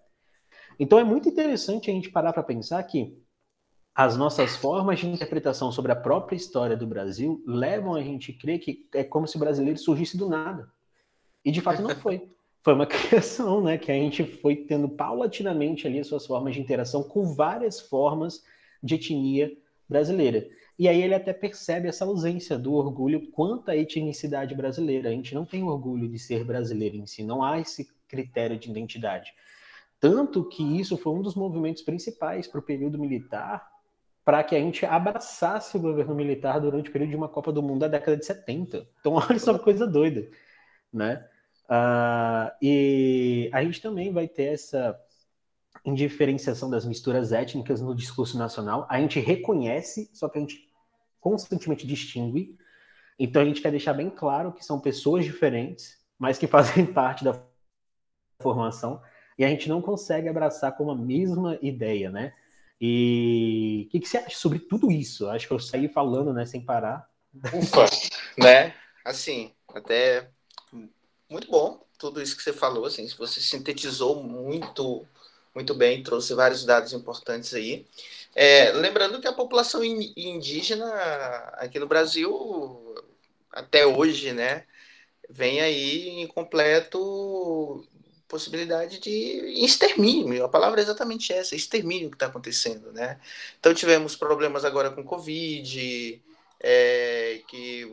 Então 0.79 0.97
é 0.97 1.03
muito 1.03 1.29
interessante 1.29 1.91
a 1.91 1.93
gente 1.93 2.09
parar 2.09 2.33
para 2.33 2.41
pensar 2.41 2.81
que 2.83 3.21
as 3.93 4.15
nossas 4.17 4.55
formas 4.55 4.99
de 4.99 5.07
interpretação 5.07 5.71
sobre 5.71 5.91
a 5.91 5.95
própria 5.95 6.35
história 6.35 6.77
do 6.77 6.87
Brasil 6.87 7.43
levam 7.45 7.93
a 7.93 8.01
gente 8.01 8.31
a 8.31 8.41
crer 8.41 8.59
que 8.59 8.87
é 8.93 9.03
como 9.03 9.27
se 9.27 9.35
o 9.35 9.39
brasileiro 9.39 9.77
surgisse 9.77 10.17
do 10.17 10.29
nada. 10.29 10.71
E 11.43 11.51
de 11.51 11.61
fato 11.61 11.81
não 11.81 11.95
foi. 11.95 12.29
Foi 12.63 12.73
uma 12.73 12.85
criação, 12.87 13.61
né? 13.61 13.77
Que 13.77 13.91
a 13.91 13.95
gente 13.95 14.23
foi 14.23 14.55
tendo 14.55 14.87
paulatinamente 14.87 15.87
ali 15.87 15.99
as 15.99 16.07
suas 16.07 16.25
formas 16.25 16.53
de 16.53 16.61
interação 16.61 17.03
com 17.03 17.33
várias 17.33 17.79
formas 17.79 18.43
de 18.83 18.95
etnia 18.95 19.51
brasileira. 19.87 20.47
E 20.77 20.87
aí 20.87 21.01
ele 21.01 21.13
até 21.13 21.33
percebe 21.33 21.87
essa 21.87 22.05
ausência 22.05 22.57
do 22.57 22.73
orgulho 22.73 23.29
quanto 23.31 23.69
à 23.69 23.75
etnicidade 23.75 24.55
brasileira. 24.55 25.09
A 25.09 25.11
gente 25.11 25.35
não 25.35 25.45
tem 25.45 25.63
orgulho 25.63 26.09
de 26.09 26.17
ser 26.17 26.43
brasileiro 26.43 26.95
em 26.95 27.05
si, 27.05 27.23
não 27.23 27.43
há 27.43 27.59
esse 27.59 27.87
critério 28.07 28.57
de 28.57 28.69
identidade. 28.69 29.33
Tanto 29.99 30.43
que 30.49 30.63
isso 30.79 30.97
foi 30.97 31.13
um 31.13 31.21
dos 31.21 31.35
movimentos 31.35 31.83
principais 31.83 32.47
para 32.47 32.59
o 32.59 32.63
período 32.63 32.97
militar, 32.97 33.69
para 34.25 34.43
que 34.43 34.55
a 34.55 34.59
gente 34.59 34.83
abraçasse 34.83 35.77
o 35.77 35.79
governo 35.79 36.15
militar 36.15 36.59
durante 36.59 36.89
o 36.89 36.91
período 36.91 37.11
de 37.11 37.15
uma 37.15 37.29
Copa 37.29 37.51
do 37.51 37.61
Mundo 37.61 37.81
da 37.81 37.87
década 37.87 38.17
de 38.17 38.25
70. 38.25 38.87
Então, 38.99 39.13
olha 39.29 39.37
só 39.37 39.55
que 39.55 39.63
coisa 39.63 39.85
doida, 39.85 40.27
né? 40.91 41.27
Uh, 41.71 42.51
e 42.61 43.49
a 43.53 43.63
gente 43.63 43.81
também 43.81 44.11
vai 44.11 44.27
ter 44.27 44.53
essa 44.53 44.99
indiferenciação 45.85 46.69
das 46.69 46.85
misturas 46.85 47.31
étnicas 47.31 47.79
no 47.79 47.95
discurso 47.95 48.37
nacional. 48.37 48.85
A 48.89 48.99
gente 48.99 49.21
reconhece, 49.21 50.09
só 50.13 50.27
que 50.27 50.37
a 50.37 50.41
gente 50.41 50.69
constantemente 51.21 51.87
distingue. 51.87 52.57
Então 53.17 53.41
a 53.41 53.45
gente 53.45 53.61
quer 53.61 53.71
deixar 53.71 53.93
bem 53.93 54.09
claro 54.09 54.51
que 54.51 54.65
são 54.65 54.81
pessoas 54.81 55.23
diferentes, 55.23 55.97
mas 56.19 56.37
que 56.37 56.45
fazem 56.47 56.85
parte 56.85 57.23
da 57.23 57.41
formação, 58.41 59.01
e 59.37 59.45
a 59.45 59.47
gente 59.47 59.69
não 59.69 59.81
consegue 59.81 60.27
abraçar 60.27 60.75
como 60.75 60.91
a 60.91 60.95
mesma 60.95 61.57
ideia, 61.61 62.09
né? 62.11 62.33
E 62.79 63.85
o 63.87 63.91
que, 63.91 63.99
que, 63.99 64.09
você 64.09 64.17
acha 64.17 64.35
sobre 64.35 64.59
tudo 64.59 64.91
isso? 64.91 65.29
Acho 65.29 65.47
que 65.47 65.53
eu 65.53 65.59
saí 65.59 65.87
falando, 65.87 66.33
né, 66.33 66.45
sem 66.45 66.59
parar. 66.59 67.07
Ufa, 67.53 67.85
né? 68.37 68.73
Assim, 69.05 69.53
até 69.73 70.31
muito 71.31 71.49
bom 71.49 71.81
tudo 71.97 72.21
isso 72.21 72.35
que 72.35 72.41
você 72.41 72.51
falou, 72.51 72.85
assim, 72.85 73.07
você 73.17 73.39
sintetizou 73.39 74.23
muito, 74.23 75.05
muito 75.53 75.75
bem, 75.75 76.01
trouxe 76.01 76.33
vários 76.33 76.65
dados 76.65 76.93
importantes 76.93 77.53
aí. 77.53 77.85
É, 78.35 78.71
lembrando 78.71 79.21
que 79.21 79.27
a 79.27 79.33
população 79.33 79.83
indígena 79.83 80.91
aqui 81.57 81.77
no 81.77 81.87
Brasil, 81.87 82.95
até 83.51 83.85
hoje, 83.85 84.33
né, 84.33 84.65
vem 85.29 85.61
aí 85.61 86.09
em 86.09 86.27
completo 86.27 87.85
possibilidade 88.27 88.99
de 88.99 89.11
extermínio. 89.63 90.45
A 90.45 90.49
palavra 90.49 90.79
é 90.79 90.83
exatamente 90.83 91.33
essa, 91.33 91.55
extermínio 91.55 92.09
que 92.09 92.15
está 92.15 92.27
acontecendo, 92.27 92.91
né? 92.93 93.19
Então 93.59 93.73
tivemos 93.73 94.15
problemas 94.15 94.63
agora 94.63 94.89
com 94.89 95.03
Covid, 95.03 96.21
é, 96.61 97.41
que 97.49 97.85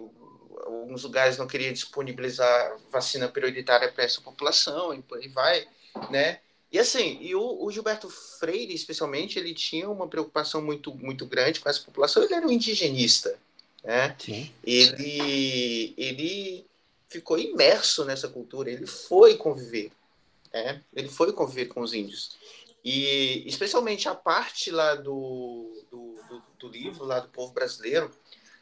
alguns 0.64 1.02
lugares 1.02 1.38
não 1.38 1.46
queriam 1.46 1.72
disponibilizar 1.72 2.76
vacina 2.90 3.28
prioritária 3.28 3.90
para 3.90 4.04
essa 4.04 4.20
população 4.20 4.94
e 4.94 5.02
por 5.02 5.18
aí 5.18 5.28
vai, 5.28 5.66
né? 6.10 6.40
E 6.70 6.78
assim, 6.78 7.18
e 7.22 7.34
o, 7.34 7.64
o, 7.64 7.70
Gilberto 7.72 8.10
Freire, 8.10 8.74
especialmente, 8.74 9.38
ele 9.38 9.54
tinha 9.54 9.88
uma 9.88 10.06
preocupação 10.06 10.60
muito, 10.60 10.94
muito 10.94 11.24
grande 11.24 11.60
com 11.60 11.68
essa 11.68 11.80
população. 11.80 12.22
Ele 12.22 12.34
era 12.34 12.46
um 12.46 12.50
indigenista, 12.50 13.38
né? 13.82 14.14
Sim. 14.18 14.52
Ele, 14.62 15.94
ele 15.96 16.66
ficou 17.08 17.38
imerso 17.38 18.04
nessa 18.04 18.28
cultura, 18.28 18.70
ele 18.70 18.86
foi 18.86 19.36
conviver 19.38 19.90
é, 20.52 20.80
ele 20.94 21.08
foi 21.08 21.32
conviver 21.32 21.66
com 21.66 21.80
os 21.80 21.92
índios. 21.92 22.36
E 22.84 23.42
especialmente 23.46 24.08
a 24.08 24.14
parte 24.14 24.70
lá 24.70 24.94
do, 24.94 25.84
do, 25.90 26.16
do, 26.28 26.42
do 26.58 26.68
livro, 26.68 27.04
lá 27.04 27.20
do 27.20 27.28
povo 27.28 27.52
brasileiro, 27.52 28.10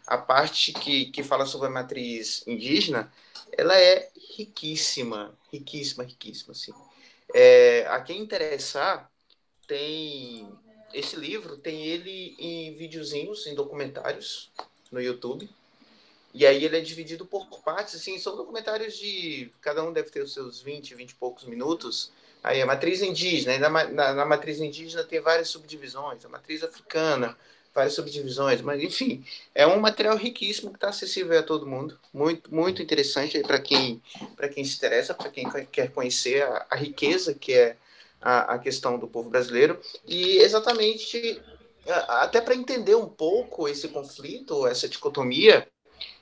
a 0.07 0.17
parte 0.17 0.73
que, 0.73 1.07
que 1.07 1.23
fala 1.23 1.47
sobre 1.47 1.67
a 1.69 1.71
matriz 1.71 2.47
indígena, 2.47 3.13
ela 3.53 3.77
é 3.77 4.11
riquíssima, 4.37 5.37
riquíssima, 5.53 6.05
riquíssima, 6.05 6.53
assim. 6.53 6.73
É, 7.35 7.87
a 7.89 8.01
quem 8.01 8.21
interessar, 8.21 9.11
tem 9.67 10.49
esse 10.95 11.17
livro, 11.17 11.57
tem 11.57 11.85
ele 11.85 12.37
em 12.39 12.75
videozinhos, 12.75 13.47
em 13.47 13.55
documentários 13.55 14.51
no 14.93 15.01
YouTube. 15.01 15.49
E 16.33 16.47
aí 16.47 16.65
ele 16.65 16.77
é 16.77 16.81
dividido 16.81 17.25
por 17.25 17.47
partes, 17.63 17.95
assim, 17.95 18.19
são 18.19 18.37
documentários 18.37 18.97
de. 18.97 19.51
Cada 19.61 19.83
um 19.83 19.93
deve 19.93 20.11
ter 20.11 20.23
os 20.23 20.35
seus 20.35 20.61
20, 20.61 20.95
20 20.95 21.11
e 21.11 21.15
poucos 21.15 21.45
minutos. 21.45 22.13
Aí 22.45 22.61
a 22.63 22.67
matriz 22.67 23.03
indígena, 23.03 23.59
na, 23.59 23.85
na, 23.89 24.15
na 24.15 24.25
matriz 24.25 24.61
indígena 24.61 25.03
tem 25.03 25.21
várias 25.21 25.49
subdivisões, 25.49 26.25
a 26.25 26.29
matriz 26.29 26.63
africana, 26.63 27.37
várias 27.77 27.93
subdivisões, 27.93 28.63
mas 28.63 28.83
enfim, 28.83 29.23
é 29.55 29.67
um 29.67 29.79
material 29.79 30.17
riquíssimo 30.17 30.71
que 30.71 30.79
está 30.79 30.89
acessível 30.89 31.39
a 31.39 31.43
todo 31.43 31.67
mundo, 31.67 31.99
muito 32.13 32.53
muito 32.53 32.83
interessante 32.83 33.39
para 33.41 33.61
quem 33.61 34.03
para 34.35 34.49
quem 34.49 34.65
se 34.65 34.77
interessa, 34.77 35.13
para 35.13 35.31
quem 35.31 35.47
quer 35.71 35.93
conhecer 35.93 36.43
a, 36.43 36.67
a 36.71 36.77
riqueza 36.77 37.35
que 37.35 37.53
é 37.53 37.77
a, 38.21 38.55
a, 38.55 38.59
questão 38.59 38.99
do 38.99 39.07
povo 39.07 39.29
brasileiro. 39.29 39.79
E 40.07 40.39
exatamente 40.39 41.41
até 42.09 42.41
para 42.41 42.55
entender 42.55 42.95
um 42.95 43.09
pouco 43.09 43.69
esse 43.69 43.89
conflito, 43.89 44.67
essa 44.67 44.89
dicotomia, 44.89 45.69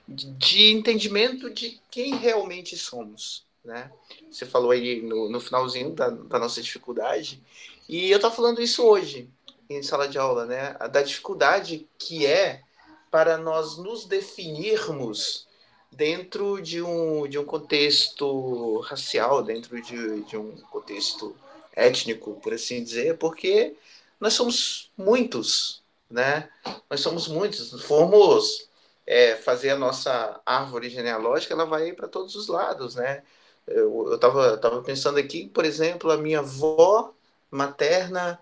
de 0.07 0.73
entendimento 0.73 1.49
de 1.49 1.81
quem 1.91 2.17
realmente 2.17 2.77
somos, 2.77 3.47
né? 3.65 3.91
Você 4.31 4.45
falou 4.45 4.73
aí 4.73 5.01
no, 5.01 5.31
no 5.31 5.41
finalzinho 5.41 5.93
da, 5.93 6.11
da 6.11 6.39
nossa 6.39 6.61
dificuldade, 6.61 7.41
e 7.89 8.11
eu 8.11 8.17
estou 8.17 8.31
falando 8.31 8.61
isso 8.61 8.83
hoje, 8.83 9.31
em 9.69 9.83
sala 9.83 10.09
de 10.09 10.19
aula, 10.19 10.47
né? 10.47 10.75
Da 10.91 11.03
dificuldade 11.03 11.89
que 11.99 12.27
é 12.27 12.63
para 13.11 13.39
nós 13.39 13.79
nos 13.79 14.07
definirmos 14.07 15.47
dentro 15.91 16.61
de 16.61 16.83
um, 16.83 17.27
de 17.29 17.39
um 17.39 17.45
contexto 17.45 18.81
racial, 18.81 19.43
dentro 19.43 19.81
de, 19.81 20.23
de 20.23 20.37
um 20.37 20.57
contexto 20.71 21.37
étnico, 21.75 22.41
por 22.41 22.53
assim 22.53 22.83
dizer, 22.83 23.17
porque 23.19 23.77
nós 24.21 24.35
somos 24.35 24.91
muitos, 24.97 25.83
né? 26.11 26.49
Nós 26.91 27.01
somos 27.01 27.29
muitos, 27.29 27.83
fomos 27.83 28.69
é, 29.07 29.37
fazer 29.37 29.71
a 29.71 29.79
nossa 29.79 30.41
árvore 30.45 30.89
genealógica, 30.89 31.55
ela 31.55 31.65
vai 31.65 31.93
para 31.93 32.09
todos 32.09 32.35
os 32.35 32.49
lados, 32.49 32.95
né? 32.97 33.23
Eu 33.67 34.15
estava 34.15 34.57
tava 34.59 34.83
pensando 34.83 35.19
aqui, 35.19 35.49
por 35.49 35.65
exemplo, 35.65 36.11
a 36.11 36.19
minha 36.19 36.41
avó 36.41 37.13
materna 37.51 38.39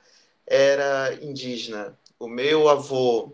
era 0.46 1.14
indígena, 1.22 1.98
o 2.18 2.28
meu 2.28 2.68
avô 2.68 3.32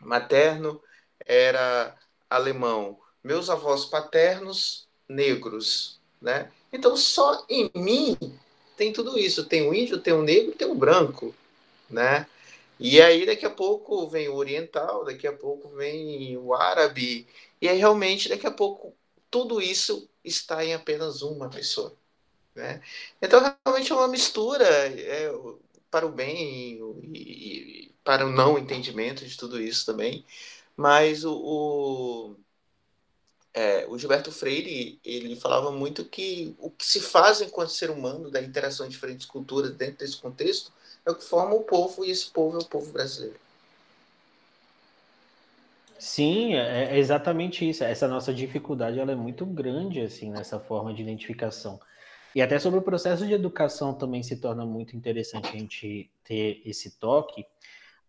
materno 0.00 0.80
era 1.26 1.94
alemão, 2.28 2.98
meus 3.22 3.50
avós 3.50 3.84
paternos 3.84 4.88
negros, 5.08 6.00
né? 6.20 6.50
Então 6.72 6.96
só 6.96 7.44
em 7.48 7.70
mim 7.74 8.16
tem 8.76 8.92
tudo 8.92 9.18
isso, 9.18 9.44
tem 9.44 9.68
o 9.68 9.74
índio, 9.74 10.00
tem 10.00 10.14
o 10.14 10.22
negro, 10.22 10.52
tem 10.52 10.68
o 10.68 10.74
branco, 10.74 11.34
né? 11.88 12.26
E 12.82 12.98
aí, 13.02 13.26
daqui 13.26 13.44
a 13.44 13.50
pouco 13.50 14.08
vem 14.08 14.30
o 14.30 14.36
oriental, 14.36 15.04
daqui 15.04 15.26
a 15.26 15.32
pouco 15.34 15.68
vem 15.68 16.34
o 16.38 16.54
árabe, 16.54 17.26
e 17.60 17.68
aí 17.68 17.76
realmente, 17.76 18.26
daqui 18.26 18.46
a 18.46 18.50
pouco, 18.50 18.94
tudo 19.30 19.60
isso 19.60 20.08
está 20.24 20.64
em 20.64 20.72
apenas 20.72 21.20
uma 21.20 21.50
pessoa. 21.50 21.94
Né? 22.54 22.80
Então, 23.20 23.54
realmente 23.66 23.92
é 23.92 23.94
uma 23.94 24.08
mistura 24.08 24.66
é, 24.66 25.30
para 25.90 26.06
o 26.06 26.12
bem 26.12 26.80
e, 27.12 27.18
e, 27.18 27.94
para 28.04 28.26
o 28.26 28.30
não 28.30 28.58
entendimento 28.58 29.26
de 29.26 29.36
tudo 29.36 29.60
isso 29.60 29.84
também. 29.86 30.24
Mas 30.76 31.24
o, 31.24 31.34
o, 31.34 32.36
é, 33.52 33.86
o 33.88 33.98
Gilberto 33.98 34.32
Freire 34.32 34.98
ele 35.04 35.36
falava 35.36 35.70
muito 35.70 36.04
que 36.04 36.54
o 36.58 36.70
que 36.70 36.86
se 36.86 37.00
faz 37.00 37.40
enquanto 37.40 37.70
ser 37.70 37.90
humano, 37.90 38.30
da 38.30 38.40
interação 38.40 38.86
de 38.86 38.92
diferentes 38.92 39.26
culturas 39.26 39.74
dentro 39.74 39.98
desse 39.98 40.16
contexto, 40.16 40.72
é 41.04 41.10
o 41.10 41.14
que 41.14 41.24
forma 41.24 41.54
o 41.54 41.64
povo, 41.64 42.04
e 42.04 42.10
esse 42.10 42.30
povo 42.30 42.58
é 42.58 42.62
o 42.62 42.66
povo 42.66 42.92
brasileiro. 42.92 43.38
Sim, 45.98 46.54
é, 46.54 46.94
é 46.94 46.98
exatamente 46.98 47.68
isso. 47.68 47.84
Essa 47.84 48.08
nossa 48.08 48.32
dificuldade 48.32 48.98
ela 48.98 49.12
é 49.12 49.14
muito 49.14 49.44
grande 49.44 50.00
assim 50.00 50.30
nessa 50.30 50.58
forma 50.58 50.94
de 50.94 51.02
identificação. 51.02 51.78
E 52.34 52.40
até 52.40 52.58
sobre 52.58 52.78
o 52.78 52.82
processo 52.82 53.26
de 53.26 53.32
educação 53.32 53.94
também 53.94 54.22
se 54.22 54.36
torna 54.36 54.64
muito 54.64 54.96
interessante 54.96 55.48
a 55.48 55.58
gente 55.58 56.10
ter 56.24 56.62
esse 56.64 56.98
toque. 56.98 57.42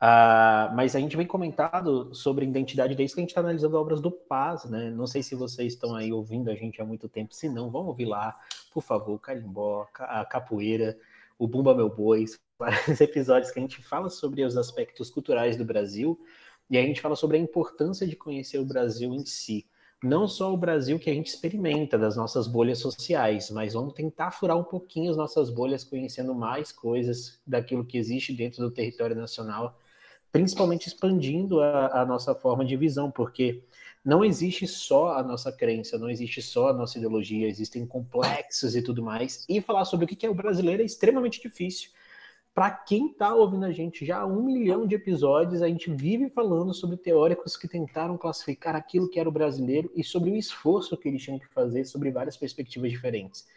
Uh, 0.02 0.74
mas 0.76 0.96
a 0.96 1.00
gente 1.00 1.16
vem 1.16 1.28
comentado 1.28 2.14
sobre 2.16 2.44
identidade 2.46 2.96
desde 2.96 3.14
que 3.14 3.22
a 3.22 3.24
gente 3.24 3.30
está 3.30 3.42
analisando 3.42 3.78
obras 3.78 4.02
do 4.02 4.10
Paz, 4.10 4.66
né? 4.66 4.90
Não 4.90 5.06
sei 5.06 5.22
se 5.22 5.36
vocês 5.36 5.74
estão 5.74 5.96
aí 5.96 6.12
ouvindo 6.12 6.50
a 6.50 6.56
gente 6.56 6.82
há 6.82 6.86
muito 6.86 7.08
tempo. 7.08 7.36
Se 7.36 7.48
não, 7.48 7.70
vamos 7.70 7.90
ouvir 7.90 8.06
lá, 8.06 8.36
por 8.74 8.82
favor, 8.82 9.20
Carimbó, 9.20 9.88
a 10.00 10.26
Capoeira, 10.26 10.98
o 11.38 11.48
Bumba 11.48 11.76
Meu 11.76 11.88
Boi, 11.88 12.26
vários 12.58 13.00
episódios 13.02 13.52
que 13.52 13.60
a 13.60 13.62
gente 13.62 13.82
fala 13.84 14.10
sobre 14.10 14.44
os 14.44 14.58
aspectos 14.58 15.10
culturais 15.12 15.56
do 15.56 15.66
Brasil 15.66 16.20
e 16.70 16.78
a 16.78 16.82
gente 16.82 17.02
fala 17.02 17.16
sobre 17.16 17.38
a 17.38 17.40
importância 17.40 18.08
de 18.08 18.16
conhecer 18.16 18.58
o 18.58 18.66
Brasil 18.66 19.14
em 19.14 19.26
si. 19.26 19.68
Não 20.04 20.28
só 20.28 20.52
o 20.52 20.58
Brasil 20.58 20.98
que 20.98 21.12
a 21.12 21.14
gente 21.14 21.28
experimenta 21.28 21.96
das 21.96 22.16
nossas 22.16 22.48
bolhas 22.48 22.80
sociais, 22.80 23.52
mas 23.52 23.74
vamos 23.74 23.94
tentar 23.94 24.32
furar 24.32 24.58
um 24.58 24.64
pouquinho 24.64 25.12
as 25.12 25.18
nossas 25.18 25.52
bolhas, 25.52 25.84
conhecendo 25.84 26.34
mais 26.34 26.72
coisas 26.72 27.40
daquilo 27.46 27.86
que 27.86 28.00
existe 28.00 28.34
dentro 28.34 28.64
do 28.64 28.72
território 28.72 29.16
nacional, 29.16 29.80
principalmente 30.32 30.88
expandindo 30.88 31.62
a, 31.62 32.02
a 32.02 32.06
nossa 32.06 32.34
forma 32.34 32.66
de 32.66 32.76
visão, 32.76 33.12
porque 33.12 33.64
não 34.04 34.26
existe 34.26 34.66
só 34.66 35.14
a 35.14 35.22
nossa 35.22 35.52
crença, 35.52 36.00
não 36.00 36.10
existe 36.10 36.42
só 36.42 36.70
a 36.70 36.74
nossa 36.74 36.98
ideologia, 36.98 37.48
existem 37.48 37.86
complexos 37.86 38.76
e 38.76 38.82
tudo 38.82 39.04
mais. 39.04 39.46
E 39.48 39.62
falar 39.62 39.86
sobre 39.86 40.06
o 40.06 40.08
que 40.08 40.26
é 40.26 40.30
o 40.30 40.34
brasileiro 40.34 40.82
é 40.82 40.86
extremamente 40.86 41.40
difícil 41.40 41.92
para 42.54 42.70
quem 42.70 43.08
está 43.08 43.34
ouvindo 43.34 43.66
a 43.66 43.72
gente 43.72 44.06
já 44.06 44.20
há 44.20 44.26
um 44.26 44.44
milhão 44.44 44.86
de 44.86 44.96
episódios, 44.96 45.62
a 45.62 45.68
gente 45.68 45.90
vive 45.90 46.30
falando 46.30 46.74
sobre 46.74 46.98
teóricos 46.98 47.56
que 47.56 47.68
tentaram 47.68 48.18
classificar 48.18 48.76
aquilo 48.76 49.10
que 49.10 49.20
era 49.20 49.30
o 49.30 49.32
brasileiro 49.32 49.90
e 49.96 50.04
sobre 50.04 50.32
o 50.32 50.36
esforço 50.36 50.98
que 50.98 51.08
eles 51.08 51.24
tinham 51.24 51.40
que 51.40 51.48
fazer 51.48 51.86
sobre 51.86 52.12
várias 52.12 52.36
perspectivas 52.36 52.92
diferentes. 52.92 53.48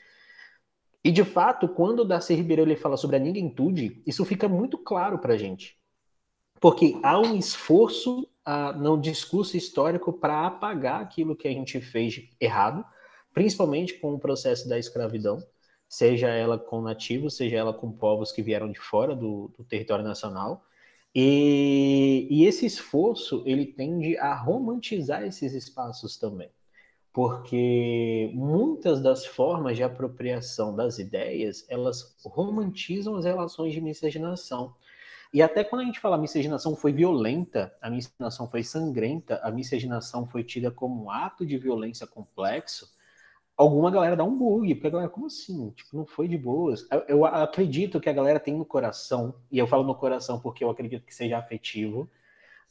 E 1.02 1.10
de 1.10 1.24
fato, 1.24 1.68
quando 1.68 2.00
o 2.00 2.04
Darcy 2.04 2.34
Ribeiro 2.34 2.62
ele 2.62 2.76
fala 2.76 2.96
sobre 2.96 3.16
a 3.16 3.18
ninguémtude, 3.18 4.00
isso 4.06 4.24
fica 4.24 4.48
muito 4.48 4.78
claro 4.78 5.18
para 5.18 5.34
a 5.34 5.36
gente. 5.36 5.76
Porque 6.60 6.98
há 7.02 7.18
um 7.18 7.36
esforço 7.36 8.28
uh, 8.46 8.78
no 8.78 8.96
discurso 8.98 9.56
histórico 9.56 10.12
para 10.12 10.46
apagar 10.46 11.02
aquilo 11.02 11.36
que 11.36 11.48
a 11.48 11.50
gente 11.50 11.80
fez 11.80 12.30
errado, 12.40 12.84
principalmente 13.34 13.94
com 13.94 14.14
o 14.14 14.18
processo 14.20 14.68
da 14.68 14.78
escravidão 14.78 15.42
seja 15.94 16.26
ela 16.28 16.58
com 16.58 16.80
nativos, 16.80 17.36
seja 17.36 17.56
ela 17.56 17.72
com 17.72 17.92
povos 17.92 18.32
que 18.32 18.42
vieram 18.42 18.68
de 18.70 18.80
fora 18.80 19.14
do, 19.14 19.48
do 19.56 19.62
território 19.62 20.04
nacional. 20.04 20.64
E, 21.14 22.26
e, 22.28 22.44
esse 22.46 22.66
esforço 22.66 23.44
ele 23.46 23.64
tende 23.66 24.18
a 24.18 24.34
romantizar 24.34 25.22
esses 25.22 25.52
espaços 25.54 26.16
também. 26.16 26.50
porque 27.12 28.32
muitas 28.34 29.00
das 29.00 29.24
formas 29.24 29.76
de 29.76 29.84
apropriação 29.84 30.74
das 30.74 30.98
ideias, 30.98 31.64
elas 31.68 32.16
romantizam 32.24 33.14
as 33.14 33.24
relações 33.24 33.72
de 33.72 33.80
miscigenação. 33.80 34.74
E 35.32 35.42
até 35.42 35.62
quando 35.62 35.82
a 35.82 35.84
gente 35.84 36.00
fala 36.00 36.16
a 36.16 36.18
miscigenação 36.18 36.74
foi 36.74 36.92
violenta, 36.92 37.72
a 37.80 37.88
miscigenação 37.88 38.50
foi 38.50 38.64
sangrenta, 38.64 39.40
a 39.44 39.50
miscigenação 39.52 40.26
foi 40.26 40.42
tida 40.42 40.72
como 40.72 41.04
um 41.04 41.10
ato 41.10 41.46
de 41.46 41.56
violência 41.56 42.06
complexo, 42.06 42.93
alguma 43.56 43.90
galera 43.90 44.16
dá 44.16 44.24
um 44.24 44.36
bug, 44.36 44.74
porque 44.74 44.86
a 44.86 44.90
galera, 44.90 45.10
como 45.10 45.26
assim? 45.26 45.70
Tipo, 45.70 45.96
não 45.96 46.06
foi 46.06 46.28
de 46.28 46.36
boas. 46.36 46.86
Eu, 46.90 47.04
eu, 47.08 47.24
acredito 47.24 48.00
que 48.00 48.08
a 48.08 48.12
galera 48.12 48.40
tem 48.40 48.54
no 48.54 48.64
coração, 48.64 49.34
e 49.50 49.58
eu 49.58 49.66
falo 49.66 49.84
no 49.84 49.94
coração 49.94 50.40
porque 50.40 50.64
eu 50.64 50.70
acredito 50.70 51.04
que 51.04 51.14
seja 51.14 51.38
afetivo, 51.38 52.08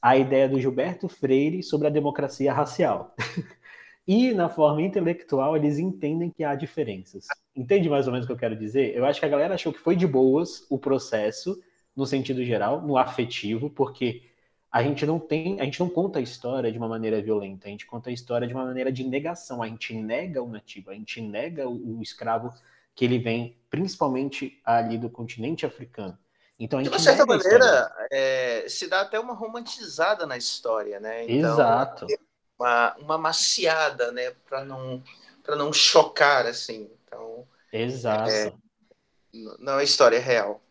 a 0.02 0.18
ideia 0.18 0.50
do 0.50 0.60
Gilberto 0.60 1.08
Freire 1.08 1.64
sobre 1.64 1.88
a 1.88 1.92
democracia 1.92 2.54
racial. 2.54 3.16
E 4.06 4.34
na 4.34 4.50
forma 4.50 4.82
intelectual, 4.82 5.56
eles 5.56 5.80
entendem 5.80 6.30
que 6.30 6.44
há 6.44 6.56
diferenças. 6.56 7.26
Entende 7.56 7.90
mais 7.90 8.06
ou 8.06 8.12
menos 8.12 8.26
o 8.26 8.28
que 8.28 8.34
eu 8.34 8.38
quero 8.38 8.54
dizer? 8.54 8.94
Eu 8.94 9.06
acho 9.06 9.18
que 9.18 9.26
a 9.26 9.30
galera 9.30 9.56
achou 9.56 9.72
que 9.72 9.80
foi 9.80 9.96
de 9.96 10.06
boas 10.06 10.66
o 10.70 10.78
processo, 10.78 11.58
no 11.96 12.06
sentido 12.06 12.44
geral, 12.44 12.82
no 12.82 12.98
afetivo, 12.98 13.70
porque 13.70 14.24
a 14.74 14.84
gente 14.84 15.06
não 15.06 15.20
tem, 15.20 15.62
a 15.62 15.66
gente 15.66 15.80
não 15.80 15.88
conta 15.88 16.20
a 16.20 16.22
história 16.22 16.72
de 16.72 16.78
uma 16.78 16.88
maneira 16.88 17.22
violenta, 17.22 17.68
a 17.68 17.72
gente 17.72 17.86
conta 17.86 18.10
a 18.10 18.14
história 18.14 18.48
de 18.48 18.54
uma 18.54 18.66
maneira 18.66 18.92
de 18.92 19.04
negação, 19.04 19.62
a 19.62 19.68
gente 19.68 19.94
nega 19.94 20.42
o 20.42 20.50
nativo, 20.50 20.90
a 20.90 20.96
gente 20.96 21.22
nega 21.22 21.70
o, 21.70 22.00
o 22.00 22.02
escravo 22.02 22.54
que 22.96 23.06
ele 23.06 23.20
vem 23.20 23.58
principalmente 23.70 24.60
ali 24.66 24.98
do 24.98 25.10
continente 25.10 25.66
africano. 25.66 26.18
Então, 26.60 26.82
de 26.82 26.90
uma 26.90 27.00
certa 27.00 27.26
maneira, 27.26 27.92
é, 28.12 28.66
se 28.68 28.88
dá 28.88 29.02
até 29.02 29.20
uma 29.20 29.34
romantizada 29.34 30.26
na 30.26 30.38
história, 30.38 31.00
né? 31.00 31.24
Então, 31.24 31.54
Exato 31.54 32.08
uma, 32.64 32.96
uma 32.98 33.18
maciada, 33.18 34.12
né, 34.12 34.32
para 34.48 34.64
não 34.64 35.04
não 35.46 35.74
chocar 35.74 36.46
assim. 36.46 36.90
Então, 37.04 37.46
Exato. 37.72 38.30
É, 38.30 38.54
não 39.60 39.78
é 39.80 39.84
história 39.84 40.20
real. 40.20 40.63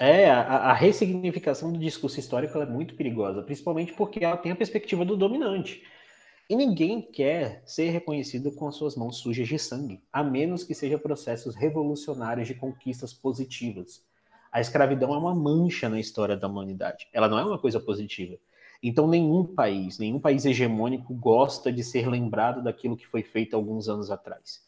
É, 0.00 0.30
a, 0.30 0.42
a, 0.42 0.72
ressignificação 0.72 1.72
do 1.72 1.78
discurso 1.78 2.20
histórico 2.20 2.56
é 2.58 2.64
muito 2.64 2.94
perigosa, 2.94 3.42
principalmente 3.42 3.92
porque 3.94 4.24
ela 4.24 4.36
tem 4.36 4.52
a 4.52 4.56
perspectiva 4.56 5.04
do 5.04 5.16
dominante. 5.16 5.82
E 6.48 6.54
ninguém 6.54 7.02
quer 7.02 7.62
ser 7.66 7.90
reconhecido 7.90 8.52
com 8.52 8.68
as 8.68 8.76
suas 8.76 8.94
mãos 8.94 9.18
sujas 9.18 9.48
de 9.48 9.58
sangue, 9.58 10.00
a 10.12 10.22
menos 10.22 10.62
que 10.62 10.72
seja 10.72 10.96
processos 10.96 11.56
revolucionários 11.56 12.46
de 12.46 12.54
conquistas 12.54 13.12
positivas. 13.12 14.06
A 14.52 14.60
escravidão 14.60 15.12
é 15.12 15.18
uma 15.18 15.34
mancha 15.34 15.88
na 15.88 15.98
história 15.98 16.36
da 16.36 16.46
humanidade. 16.46 17.08
Ela 17.12 17.28
não 17.28 17.38
é 17.38 17.44
uma 17.44 17.58
coisa 17.58 17.80
positiva. 17.80 18.38
Então, 18.80 19.08
nenhum 19.08 19.44
país, 19.44 19.98
nenhum 19.98 20.20
país 20.20 20.46
hegemônico 20.46 21.12
gosta 21.12 21.72
de 21.72 21.82
ser 21.82 22.08
lembrado 22.08 22.62
daquilo 22.62 22.96
que 22.96 23.06
foi 23.06 23.24
feito 23.24 23.56
alguns 23.56 23.88
anos 23.88 24.12
atrás. 24.12 24.62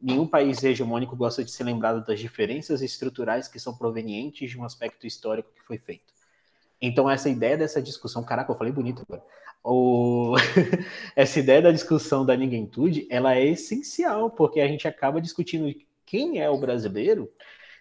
Nenhum 0.00 0.26
país 0.26 0.62
hegemônico 0.62 1.16
gosta 1.16 1.42
de 1.42 1.50
ser 1.50 1.64
lembrado 1.64 2.04
das 2.04 2.20
diferenças 2.20 2.82
estruturais 2.82 3.48
que 3.48 3.58
são 3.58 3.74
provenientes 3.74 4.50
de 4.50 4.58
um 4.58 4.64
aspecto 4.64 5.06
histórico 5.06 5.50
que 5.54 5.62
foi 5.62 5.78
feito. 5.78 6.14
Então, 6.80 7.08
essa 7.08 7.28
ideia 7.28 7.56
dessa 7.56 7.80
discussão, 7.80 8.22
caraca, 8.22 8.52
eu 8.52 8.56
falei 8.56 8.72
bonito 8.72 9.02
agora. 9.02 9.24
O... 9.64 10.34
essa 11.16 11.40
ideia 11.40 11.62
da 11.62 11.72
discussão 11.72 12.24
da 12.24 12.36
ninguémtude, 12.36 13.06
ela 13.10 13.34
é 13.34 13.46
essencial, 13.46 14.30
porque 14.30 14.60
a 14.60 14.68
gente 14.68 14.86
acaba 14.86 15.20
discutindo 15.20 15.74
quem 16.04 16.40
é 16.40 16.48
o 16.48 16.58
brasileiro 16.58 17.30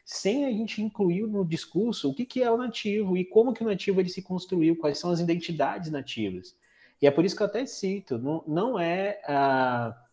sem 0.05 0.45
a 0.45 0.51
gente 0.51 0.81
incluir 0.84 1.25
no 1.25 1.43
discurso 1.43 2.10
o 2.10 2.13
que, 2.13 2.25
que 2.25 2.43
é 2.43 2.50
o 2.50 2.57
nativo 2.57 3.17
e 3.17 3.25
como 3.25 3.53
que 3.53 3.63
o 3.63 3.67
nativo 3.67 4.00
ele 4.00 4.10
se 4.10 4.22
construiu, 4.22 4.77
quais 4.77 5.00
são 5.00 5.10
as 5.10 5.19
identidades 5.19 5.89
nativas. 5.89 6.55
E 7.01 7.07
é 7.07 7.12
por 7.12 7.25
isso 7.25 7.36
que 7.36 7.41
eu 7.41 7.48
até 7.48 7.65
cito, 7.65 8.17
não, 8.17 8.43
não 8.48 8.79
é 8.79 9.19
uh, 9.27 10.04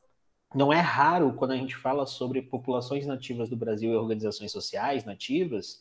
não 0.54 0.72
é 0.72 0.80
raro 0.80 1.32
quando 1.34 1.52
a 1.52 1.56
gente 1.56 1.76
fala 1.76 2.06
sobre 2.06 2.42
populações 2.42 3.06
nativas 3.06 3.48
do 3.48 3.56
Brasil 3.56 3.92
e 3.92 3.96
organizações 3.96 4.52
sociais 4.52 5.04
nativas, 5.04 5.80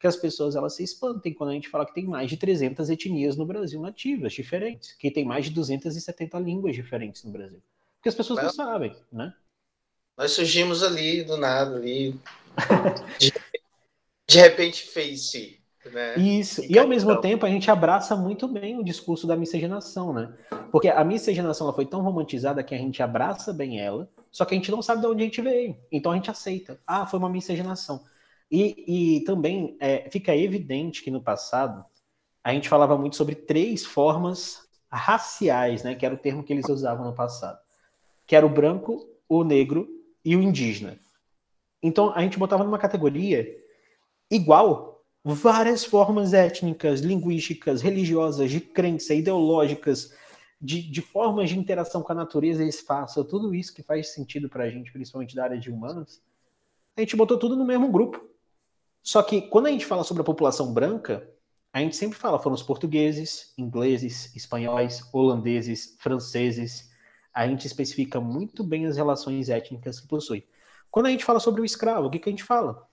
que 0.00 0.06
as 0.06 0.16
pessoas 0.16 0.56
elas 0.56 0.74
se 0.74 0.82
espantem 0.82 1.34
quando 1.34 1.50
a 1.50 1.52
gente 1.52 1.68
fala 1.68 1.84
que 1.84 1.94
tem 1.94 2.06
mais 2.06 2.30
de 2.30 2.36
300 2.36 2.88
etnias 2.88 3.36
no 3.36 3.44
Brasil 3.44 3.80
nativas 3.80 4.32
diferentes, 4.32 4.92
que 4.92 5.10
tem 5.10 5.24
mais 5.24 5.44
de 5.44 5.50
270 5.52 6.38
línguas 6.38 6.74
diferentes 6.74 7.22
no 7.22 7.30
Brasil. 7.30 7.62
Porque 7.96 8.08
as 8.08 8.14
pessoas 8.14 8.42
não 8.42 8.50
sabem, 8.50 8.96
né? 9.12 9.34
Nós 10.16 10.32
surgimos 10.32 10.82
ali 10.82 11.22
do 11.22 11.36
nada 11.36 11.76
ali 11.76 12.18
de, 13.18 13.32
de 14.26 14.38
repente 14.38 14.82
fez-se. 14.84 15.59
Né? 15.86 16.18
Isso, 16.18 16.62
e, 16.62 16.72
e 16.72 16.78
ao 16.78 16.86
mesmo 16.86 17.18
tempo 17.20 17.46
a 17.46 17.48
gente 17.48 17.70
abraça 17.70 18.14
muito 18.14 18.46
bem 18.46 18.78
o 18.78 18.84
discurso 18.84 19.26
da 19.26 19.36
miscigenação, 19.36 20.12
né? 20.12 20.32
Porque 20.70 20.88
a 20.88 21.02
miscigenação 21.02 21.66
ela 21.66 21.74
foi 21.74 21.86
tão 21.86 22.02
romantizada 22.02 22.62
que 22.62 22.74
a 22.74 22.78
gente 22.78 23.02
abraça 23.02 23.52
bem 23.52 23.80
ela, 23.80 24.08
só 24.30 24.44
que 24.44 24.54
a 24.54 24.56
gente 24.58 24.70
não 24.70 24.82
sabe 24.82 25.00
de 25.00 25.06
onde 25.06 25.22
a 25.22 25.24
gente 25.24 25.40
veio. 25.40 25.76
Então 25.90 26.12
a 26.12 26.16
gente 26.16 26.30
aceita. 26.30 26.78
Ah, 26.86 27.06
foi 27.06 27.18
uma 27.18 27.30
miscigenação. 27.30 28.04
E, 28.50 29.16
e 29.16 29.24
também 29.24 29.76
é, 29.80 30.08
fica 30.10 30.36
evidente 30.36 31.02
que 31.02 31.10
no 31.10 31.22
passado 31.22 31.84
a 32.44 32.52
gente 32.52 32.68
falava 32.68 32.98
muito 32.98 33.16
sobre 33.16 33.34
três 33.34 33.84
formas 33.84 34.68
raciais, 34.90 35.82
né? 35.82 35.94
Que 35.94 36.04
era 36.04 36.14
o 36.14 36.18
termo 36.18 36.42
que 36.42 36.52
eles 36.52 36.68
usavam 36.68 37.06
no 37.06 37.14
passado. 37.14 37.58
Que 38.26 38.36
era 38.36 38.44
o 38.44 38.50
branco, 38.50 39.08
o 39.28 39.44
negro 39.44 39.88
e 40.22 40.36
o 40.36 40.42
indígena. 40.42 40.98
Então 41.82 42.12
a 42.14 42.20
gente 42.20 42.38
botava 42.38 42.64
numa 42.64 42.78
categoria 42.78 43.46
igual 44.30 44.99
várias 45.24 45.84
formas 45.84 46.32
étnicas, 46.32 47.00
linguísticas, 47.00 47.82
religiosas, 47.82 48.50
de 48.50 48.60
crença, 48.60 49.14
ideológicas, 49.14 50.14
de, 50.60 50.82
de 50.82 51.00
formas 51.00 51.50
de 51.50 51.58
interação 51.58 52.02
com 52.02 52.12
a 52.12 52.14
natureza 52.14 52.64
e 52.64 52.68
espaço, 52.68 53.24
tudo 53.24 53.54
isso 53.54 53.74
que 53.74 53.82
faz 53.82 54.12
sentido 54.12 54.48
para 54.48 54.64
a 54.64 54.70
gente, 54.70 54.92
principalmente 54.92 55.34
da 55.34 55.44
área 55.44 55.58
de 55.58 55.70
humanos, 55.70 56.20
a 56.96 57.00
gente 57.00 57.16
botou 57.16 57.38
tudo 57.38 57.56
no 57.56 57.64
mesmo 57.64 57.90
grupo. 57.90 58.28
Só 59.02 59.22
que 59.22 59.42
quando 59.42 59.66
a 59.66 59.70
gente 59.70 59.86
fala 59.86 60.04
sobre 60.04 60.20
a 60.20 60.24
população 60.24 60.72
branca, 60.72 61.26
a 61.72 61.80
gente 61.80 61.96
sempre 61.96 62.18
fala 62.18 62.38
foram 62.38 62.54
os 62.54 62.62
portugueses, 62.62 63.54
ingleses, 63.56 64.34
espanhóis, 64.34 65.02
holandeses, 65.12 65.96
franceses. 65.98 66.90
A 67.32 67.46
gente 67.46 67.66
especifica 67.66 68.20
muito 68.20 68.62
bem 68.62 68.86
as 68.86 68.96
relações 68.96 69.48
étnicas 69.48 70.00
que 70.00 70.08
possui. 70.08 70.46
Quando 70.90 71.06
a 71.06 71.10
gente 71.10 71.24
fala 71.24 71.40
sobre 71.40 71.60
o 71.60 71.64
escravo, 71.64 72.08
o 72.08 72.10
que, 72.10 72.18
que 72.18 72.28
a 72.28 72.32
gente 72.32 72.44
fala? 72.44 72.86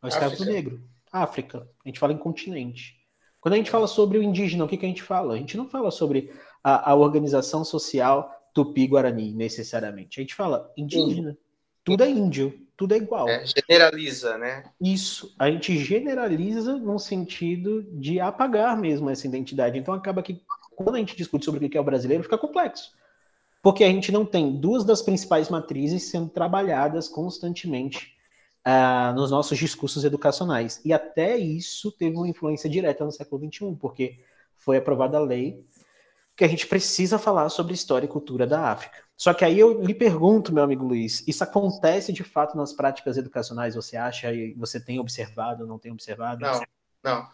O 0.00 0.06
escravo 0.06 0.34
África. 0.34 0.50
negro. 0.50 0.93
África. 1.22 1.68
A 1.84 1.88
gente 1.88 1.98
fala 1.98 2.12
em 2.12 2.18
continente. 2.18 2.96
Quando 3.40 3.54
a 3.54 3.56
gente 3.56 3.70
fala 3.70 3.86
sobre 3.86 4.18
o 4.18 4.22
indígena, 4.22 4.64
o 4.64 4.68
que, 4.68 4.76
que 4.76 4.86
a 4.86 4.88
gente 4.88 5.02
fala? 5.02 5.34
A 5.34 5.36
gente 5.36 5.56
não 5.56 5.68
fala 5.68 5.90
sobre 5.90 6.32
a, 6.62 6.90
a 6.90 6.94
organização 6.94 7.64
social 7.64 8.30
tupi-guarani, 8.54 9.32
necessariamente. 9.32 10.18
A 10.18 10.22
gente 10.22 10.34
fala 10.34 10.72
indígena. 10.76 11.36
Tudo 11.82 12.02
é 12.02 12.08
índio, 12.08 12.58
tudo 12.76 12.94
é 12.94 12.96
igual. 12.96 13.28
É, 13.28 13.44
generaliza, 13.46 14.38
né? 14.38 14.64
Isso. 14.80 15.34
A 15.38 15.50
gente 15.50 15.76
generaliza 15.76 16.76
no 16.76 16.98
sentido 16.98 17.82
de 17.82 18.18
apagar 18.18 18.76
mesmo 18.76 19.10
essa 19.10 19.26
identidade. 19.26 19.78
Então 19.78 19.92
acaba 19.92 20.22
que 20.22 20.40
quando 20.74 20.96
a 20.96 20.98
gente 20.98 21.16
discute 21.16 21.44
sobre 21.44 21.66
o 21.66 21.68
que 21.68 21.76
é 21.76 21.80
o 21.80 21.84
brasileiro, 21.84 22.22
fica 22.22 22.38
complexo 22.38 22.90
porque 23.64 23.82
a 23.82 23.88
gente 23.88 24.12
não 24.12 24.26
tem 24.26 24.52
duas 24.60 24.84
das 24.84 25.00
principais 25.00 25.48
matrizes 25.48 26.10
sendo 26.10 26.28
trabalhadas 26.28 27.08
constantemente 27.08 28.13
uh, 28.66 29.14
nos 29.14 29.30
nossos 29.30 29.58
discursos 29.58 30.04
educacionais. 30.04 30.80
E 30.84 30.92
até 30.92 31.36
isso 31.36 31.92
teve 31.92 32.16
uma 32.16 32.28
influência 32.28 32.68
direta 32.68 33.04
no 33.04 33.12
século 33.12 33.46
XXI, 33.46 33.76
porque 33.78 34.20
foi 34.56 34.76
aprovada 34.78 35.18
a 35.18 35.20
lei 35.20 35.64
que 36.36 36.44
a 36.44 36.48
gente 36.48 36.66
precisa 36.66 37.18
falar 37.18 37.48
sobre 37.48 37.74
história 37.74 38.06
e 38.06 38.08
cultura 38.08 38.46
da 38.46 38.72
África. 38.72 39.04
Só 39.16 39.32
que 39.32 39.44
aí 39.44 39.58
eu 39.58 39.80
lhe 39.80 39.94
pergunto, 39.94 40.52
meu 40.52 40.64
amigo 40.64 40.84
Luiz, 40.84 41.22
isso 41.26 41.44
acontece 41.44 42.12
de 42.12 42.24
fato 42.24 42.56
nas 42.56 42.72
práticas 42.72 43.16
educacionais? 43.16 43.76
Você 43.76 43.96
acha 43.96 44.32
e 44.32 44.52
você 44.54 44.80
tem 44.80 44.98
observado, 44.98 45.66
não 45.66 45.78
tem 45.78 45.92
observado? 45.92 46.40
Não, 46.40 46.62
não, 47.02 47.28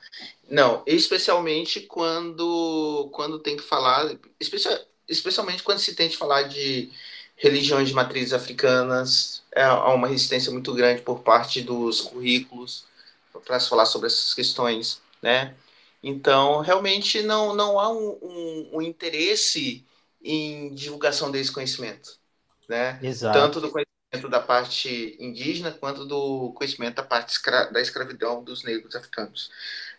não. 0.51 0.83
Especialmente 0.87 1.81
quando 1.81 3.09
quando 3.13 3.39
tem 3.39 3.57
que 3.57 3.63
falar, 3.63 4.15
especial, 4.39 4.79
especialmente 5.09 5.63
quando 5.63 5.79
se 5.79 5.95
tente 5.95 6.19
falar 6.19 6.43
de 6.43 6.91
religiões 7.41 7.89
de 7.89 7.95
matrizes 7.95 8.35
africanas, 8.35 9.43
é, 9.51 9.63
há 9.63 9.89
uma 9.95 10.07
resistência 10.07 10.53
muito 10.53 10.75
grande 10.75 11.01
por 11.01 11.21
parte 11.21 11.63
dos 11.63 12.03
currículos 12.03 12.85
para 13.47 13.59
se 13.59 13.69
falar 13.69 13.87
sobre 13.87 14.09
essas 14.09 14.35
questões, 14.35 15.01
né? 15.23 15.55
Então, 16.03 16.61
realmente 16.61 17.23
não, 17.23 17.55
não 17.55 17.81
há 17.81 17.91
um, 17.91 18.19
um, 18.23 18.71
um 18.75 18.83
interesse 18.83 19.85
em 20.23 20.75
divulgação 20.75 21.31
desse 21.31 21.51
conhecimento, 21.51 22.19
né? 22.69 22.99
Exato. 23.03 23.39
Tanto 23.39 23.61
do 23.61 23.71
conhecimento 23.71 24.29
da 24.31 24.41
parte 24.41 25.17
indígena 25.19 25.73
quanto 25.73 26.05
do 26.05 26.53
conhecimento 26.53 26.97
da 26.97 27.03
parte 27.03 27.31
escra 27.31 27.71
da 27.73 27.81
escravidão 27.81 28.45
dos 28.45 28.63
negros 28.65 28.95
africanos. 28.95 29.51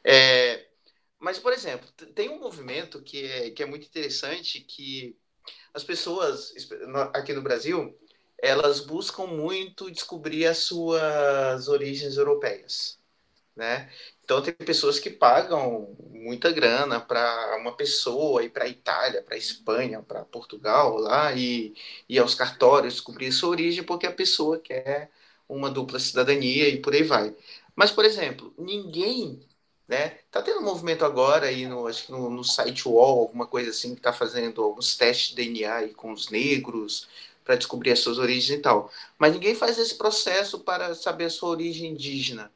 É, 0.03 0.67
mas, 1.19 1.39
por 1.39 1.53
exemplo, 1.53 1.87
tem 2.13 2.29
um 2.29 2.39
movimento 2.39 3.01
que 3.01 3.25
é, 3.25 3.49
que 3.49 3.63
é 3.63 3.65
muito 3.65 3.87
interessante, 3.87 4.59
que 4.59 5.15
as 5.73 5.83
pessoas 5.83 6.53
aqui 7.13 7.33
no 7.33 7.41
Brasil, 7.41 7.97
elas 8.37 8.79
buscam 8.79 9.27
muito 9.27 9.91
descobrir 9.91 10.45
as 10.47 10.59
suas 10.59 11.67
origens 11.67 12.17
europeias, 12.17 12.99
né? 13.55 13.91
Então 14.23 14.41
tem 14.41 14.53
pessoas 14.53 14.99
que 14.99 15.09
pagam 15.09 15.95
muita 16.09 16.51
grana 16.51 16.99
para 16.99 17.57
uma 17.59 17.75
pessoa 17.75 18.43
ir 18.43 18.49
para 18.49 18.67
Itália, 18.67 19.21
para 19.23 19.37
Espanha, 19.37 20.01
para 20.01 20.23
Portugal 20.25 20.97
lá 20.97 21.33
e 21.33 21.73
ir 22.07 22.19
aos 22.19 22.33
cartórios 22.35 22.93
descobrir 22.95 23.31
sua 23.31 23.49
origem 23.49 23.83
porque 23.83 24.07
a 24.07 24.11
pessoa 24.13 24.59
quer 24.59 25.11
uma 25.49 25.69
dupla 25.69 25.99
cidadania 25.99 26.69
e 26.69 26.81
por 26.81 26.93
aí 26.93 27.03
vai. 27.03 27.35
Mas, 27.75 27.91
por 27.91 28.05
exemplo, 28.05 28.53
ninguém 28.57 29.41
né? 29.91 30.19
Tá 30.31 30.41
tendo 30.41 30.61
um 30.61 30.63
movimento 30.63 31.03
agora 31.03 31.47
aí 31.47 31.67
no, 31.67 31.85
acho 31.85 32.05
que 32.05 32.13
no, 32.13 32.29
no 32.29 32.45
site 32.45 32.87
UOL, 32.87 33.19
alguma 33.19 33.45
coisa 33.45 33.71
assim, 33.71 33.93
que 33.93 33.99
está 33.99 34.13
fazendo 34.13 34.63
alguns 34.63 34.95
testes 34.95 35.35
de 35.35 35.35
DNA 35.35 35.75
aí 35.75 35.93
com 35.93 36.13
os 36.13 36.29
negros 36.29 37.09
para 37.43 37.57
descobrir 37.57 37.91
as 37.91 37.99
suas 37.99 38.17
origens 38.17 38.57
e 38.57 38.61
tal. 38.61 38.89
Mas 39.19 39.33
ninguém 39.33 39.53
faz 39.53 39.77
esse 39.77 39.95
processo 39.95 40.61
para 40.61 40.95
saber 40.95 41.25
a 41.25 41.29
sua 41.29 41.49
origem 41.49 41.91
indígena. 41.91 42.49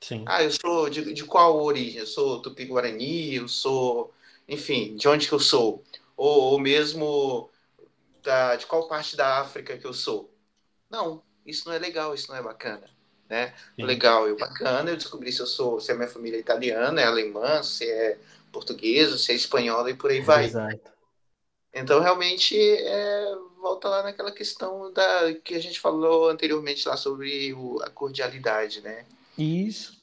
Sim. 0.00 0.24
Ah, 0.26 0.42
eu 0.42 0.50
sou 0.50 0.90
de, 0.90 1.14
de 1.14 1.24
qual 1.24 1.62
origem? 1.62 2.00
Eu 2.00 2.06
sou 2.06 2.42
tupi-guarani, 2.42 3.36
eu 3.36 3.46
sou, 3.46 4.12
enfim, 4.48 4.96
de 4.96 5.06
onde 5.06 5.28
que 5.28 5.34
eu 5.34 5.38
sou? 5.38 5.84
Ou, 6.16 6.52
ou 6.52 6.58
mesmo 6.58 7.48
da, 8.24 8.56
de 8.56 8.66
qual 8.66 8.88
parte 8.88 9.14
da 9.16 9.38
África 9.38 9.78
que 9.78 9.86
eu 9.86 9.94
sou? 9.94 10.28
Não, 10.90 11.22
isso 11.46 11.68
não 11.68 11.74
é 11.74 11.78
legal, 11.78 12.12
isso 12.12 12.28
não 12.28 12.36
é 12.36 12.42
bacana 12.42 12.90
né? 13.32 13.54
Sim. 13.74 13.84
Legal 13.84 14.28
e 14.28 14.36
bacana, 14.36 14.90
eu 14.90 14.96
descobri 14.96 15.32
se 15.32 15.40
eu 15.40 15.46
sou, 15.46 15.80
se 15.80 15.90
a 15.90 15.94
minha 15.94 16.06
família 16.06 16.36
é 16.36 16.40
italiana, 16.40 17.00
é 17.00 17.06
alemã, 17.06 17.62
se 17.62 17.90
é 17.90 18.18
portuguesa, 18.52 19.16
se 19.16 19.32
é 19.32 19.34
espanhola 19.34 19.90
e 19.90 19.94
por 19.94 20.10
aí 20.10 20.20
vai. 20.20 20.44
Exato. 20.44 20.92
Então, 21.72 22.00
realmente, 22.00 22.54
é, 22.54 23.34
volta 23.58 23.88
lá 23.88 24.02
naquela 24.02 24.30
questão 24.30 24.92
da 24.92 25.32
que 25.42 25.54
a 25.54 25.58
gente 25.58 25.80
falou 25.80 26.28
anteriormente 26.28 26.86
lá 26.86 26.94
sobre 26.94 27.54
o, 27.54 27.80
a 27.82 27.88
cordialidade, 27.88 28.82
né? 28.82 29.06
Isso. 29.38 30.02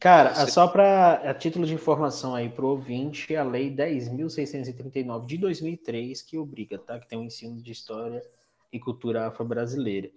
Cara, 0.00 0.34
Você... 0.34 0.52
só 0.52 0.66
para 0.66 1.14
a 1.30 1.34
título 1.34 1.66
de 1.66 1.74
informação 1.74 2.34
aí 2.34 2.48
para 2.48 2.64
o 2.64 2.68
ouvinte, 2.68 3.36
a 3.36 3.44
Lei 3.44 3.70
10.639 3.70 5.26
de 5.26 5.36
2003 5.36 6.22
que 6.22 6.38
obriga, 6.38 6.78
tá? 6.78 6.98
Que 6.98 7.08
tem 7.08 7.18
o 7.18 7.20
um 7.20 7.24
ensino 7.24 7.60
de 7.60 7.72
história 7.72 8.24
e 8.72 8.80
cultura 8.80 9.26
afro-brasileira 9.26 10.10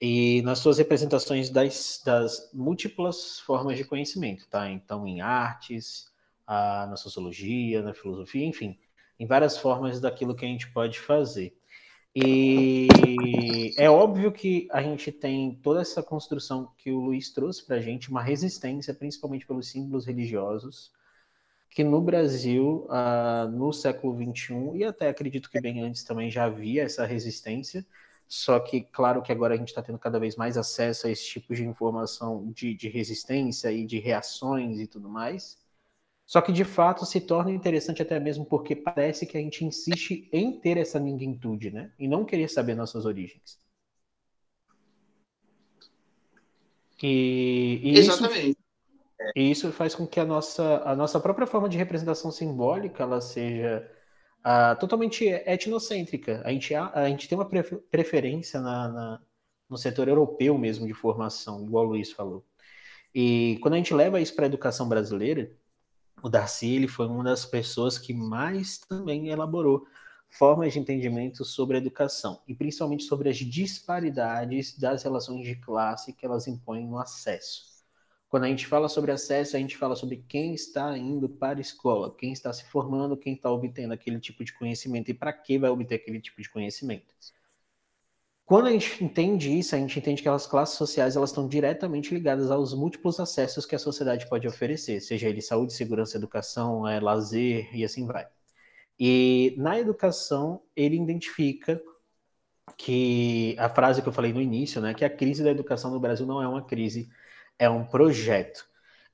e 0.00 0.42
nas 0.42 0.58
suas 0.58 0.78
representações 0.78 1.50
das, 1.50 2.02
das 2.04 2.50
múltiplas 2.52 3.40
formas 3.40 3.76
de 3.76 3.84
conhecimento, 3.84 4.46
tá? 4.48 4.70
Então, 4.70 5.06
em 5.06 5.20
artes, 5.20 6.10
a, 6.46 6.86
na 6.86 6.96
sociologia, 6.96 7.82
na 7.82 7.94
filosofia, 7.94 8.44
enfim, 8.44 8.76
em 9.18 9.26
várias 9.26 9.56
formas 9.56 10.00
daquilo 10.00 10.34
que 10.34 10.44
a 10.44 10.48
gente 10.48 10.70
pode 10.70 11.00
fazer. 11.00 11.56
E 12.14 12.88
é 13.76 13.90
óbvio 13.90 14.32
que 14.32 14.66
a 14.70 14.82
gente 14.82 15.12
tem 15.12 15.54
toda 15.62 15.82
essa 15.82 16.02
construção 16.02 16.72
que 16.78 16.90
o 16.90 16.98
Luiz 16.98 17.30
trouxe 17.30 17.64
para 17.64 17.76
a 17.76 17.80
gente, 17.80 18.10
uma 18.10 18.22
resistência, 18.22 18.94
principalmente 18.94 19.46
pelos 19.46 19.68
símbolos 19.68 20.06
religiosos, 20.06 20.90
que 21.70 21.84
no 21.84 22.00
Brasil, 22.00 22.88
uh, 22.88 23.50
no 23.50 23.70
século 23.70 24.16
XXI, 24.16 24.54
e 24.76 24.84
até 24.84 25.10
acredito 25.10 25.50
que 25.50 25.60
bem 25.60 25.82
antes 25.82 26.04
também 26.04 26.30
já 26.30 26.44
havia 26.44 26.84
essa 26.84 27.04
resistência, 27.04 27.84
só 28.28 28.58
que, 28.58 28.82
claro 28.82 29.22
que 29.22 29.30
agora 29.30 29.54
a 29.54 29.56
gente 29.56 29.68
está 29.68 29.82
tendo 29.82 29.98
cada 29.98 30.18
vez 30.18 30.36
mais 30.36 30.56
acesso 30.56 31.06
a 31.06 31.10
esse 31.10 31.24
tipo 31.26 31.54
de 31.54 31.64
informação 31.64 32.50
de, 32.52 32.74
de 32.74 32.88
resistência 32.88 33.70
e 33.70 33.86
de 33.86 33.98
reações 33.98 34.80
e 34.80 34.86
tudo 34.86 35.08
mais. 35.08 35.58
Só 36.26 36.40
que, 36.40 36.52
de 36.52 36.64
fato, 36.64 37.06
se 37.06 37.20
torna 37.20 37.52
interessante 37.52 38.02
até 38.02 38.18
mesmo 38.18 38.44
porque 38.44 38.74
parece 38.74 39.26
que 39.26 39.38
a 39.38 39.40
gente 39.40 39.64
insiste 39.64 40.28
em 40.32 40.58
ter 40.58 40.76
essa 40.76 40.98
ninguémtude, 40.98 41.70
né? 41.70 41.92
E 41.98 42.08
não 42.08 42.24
querer 42.24 42.48
saber 42.48 42.74
nossas 42.74 43.06
origens. 43.06 43.60
E, 47.02 47.80
e 47.84 47.98
Exatamente. 47.98 48.50
Isso, 48.50 48.58
e 49.36 49.50
isso 49.50 49.72
faz 49.72 49.94
com 49.94 50.06
que 50.06 50.18
a 50.18 50.24
nossa, 50.24 50.82
a 50.84 50.96
nossa 50.96 51.20
própria 51.20 51.46
forma 51.46 51.68
de 51.68 51.78
representação 51.78 52.30
simbólica 52.32 53.02
ela 53.02 53.20
seja 53.20 53.88
uh, 54.46 54.78
totalmente 54.78 55.24
etnocêntrica. 55.24 56.40
A 56.44 56.52
gente, 56.52 56.74
a, 56.74 56.90
a 56.94 57.08
gente 57.08 57.28
tem 57.28 57.36
uma 57.36 57.48
preferência 57.90 58.60
na, 58.60 58.88
na, 58.88 59.22
no 59.68 59.76
setor 59.76 60.08
europeu 60.08 60.56
mesmo 60.56 60.86
de 60.86 60.94
formação, 60.94 61.64
igual 61.64 61.84
o 61.84 61.88
Luiz 61.88 62.12
falou. 62.12 62.46
E 63.12 63.58
quando 63.60 63.74
a 63.74 63.76
gente 63.78 63.94
leva 63.94 64.20
isso 64.20 64.34
para 64.34 64.44
a 64.44 64.46
educação 64.46 64.88
brasileira, 64.88 65.50
o 66.22 66.28
Darcy 66.28 66.74
ele 66.76 66.88
foi 66.88 67.06
uma 67.06 67.24
das 67.24 67.44
pessoas 67.44 67.98
que 67.98 68.14
mais 68.14 68.78
também 68.78 69.28
elaborou 69.28 69.86
formas 70.28 70.72
de 70.72 70.78
entendimento 70.78 71.44
sobre 71.44 71.76
a 71.76 71.80
educação, 71.80 72.42
e 72.46 72.54
principalmente 72.54 73.04
sobre 73.04 73.28
as 73.30 73.36
disparidades 73.38 74.78
das 74.78 75.02
relações 75.02 75.46
de 75.46 75.56
classe 75.56 76.12
que 76.12 76.26
elas 76.26 76.46
impõem 76.46 76.86
no 76.86 76.98
acesso. 76.98 77.75
Quando 78.36 78.44
a 78.44 78.48
gente 78.48 78.66
fala 78.66 78.86
sobre 78.86 79.10
acesso, 79.12 79.56
a 79.56 79.58
gente 79.58 79.78
fala 79.78 79.96
sobre 79.96 80.22
quem 80.28 80.52
está 80.52 80.94
indo 80.98 81.26
para 81.26 81.56
a 81.56 81.60
escola, 81.62 82.14
quem 82.14 82.34
está 82.34 82.52
se 82.52 82.66
formando, 82.66 83.16
quem 83.16 83.32
está 83.32 83.50
obtendo 83.50 83.94
aquele 83.94 84.20
tipo 84.20 84.44
de 84.44 84.52
conhecimento 84.52 85.10
e 85.10 85.14
para 85.14 85.32
que 85.32 85.58
vai 85.58 85.70
obter 85.70 85.94
aquele 85.94 86.20
tipo 86.20 86.42
de 86.42 86.50
conhecimento. 86.50 87.14
Quando 88.44 88.66
a 88.66 88.72
gente 88.72 89.02
entende 89.02 89.58
isso, 89.58 89.74
a 89.74 89.78
gente 89.78 89.98
entende 89.98 90.20
que 90.20 90.28
as 90.28 90.46
classes 90.46 90.76
sociais 90.76 91.16
elas 91.16 91.30
estão 91.30 91.48
diretamente 91.48 92.12
ligadas 92.12 92.50
aos 92.50 92.74
múltiplos 92.74 93.18
acessos 93.18 93.64
que 93.64 93.74
a 93.74 93.78
sociedade 93.78 94.28
pode 94.28 94.46
oferecer, 94.46 95.00
seja 95.00 95.30
ele 95.30 95.40
saúde, 95.40 95.72
segurança, 95.72 96.18
educação, 96.18 96.86
é, 96.86 97.00
lazer 97.00 97.74
e 97.74 97.86
assim 97.86 98.04
vai. 98.04 98.26
E 99.00 99.54
na 99.56 99.78
educação, 99.78 100.60
ele 100.76 100.96
identifica 100.96 101.82
que 102.76 103.56
a 103.58 103.70
frase 103.70 104.02
que 104.02 104.08
eu 104.10 104.12
falei 104.12 104.34
no 104.34 104.42
início, 104.42 104.78
né, 104.82 104.92
que 104.92 105.06
a 105.06 105.10
crise 105.10 105.42
da 105.42 105.50
educação 105.50 105.90
no 105.90 105.98
Brasil 105.98 106.26
não 106.26 106.42
é 106.42 106.46
uma 106.46 106.60
crise 106.60 107.08
é 107.58 107.68
um 107.68 107.84
projeto. 107.84 108.66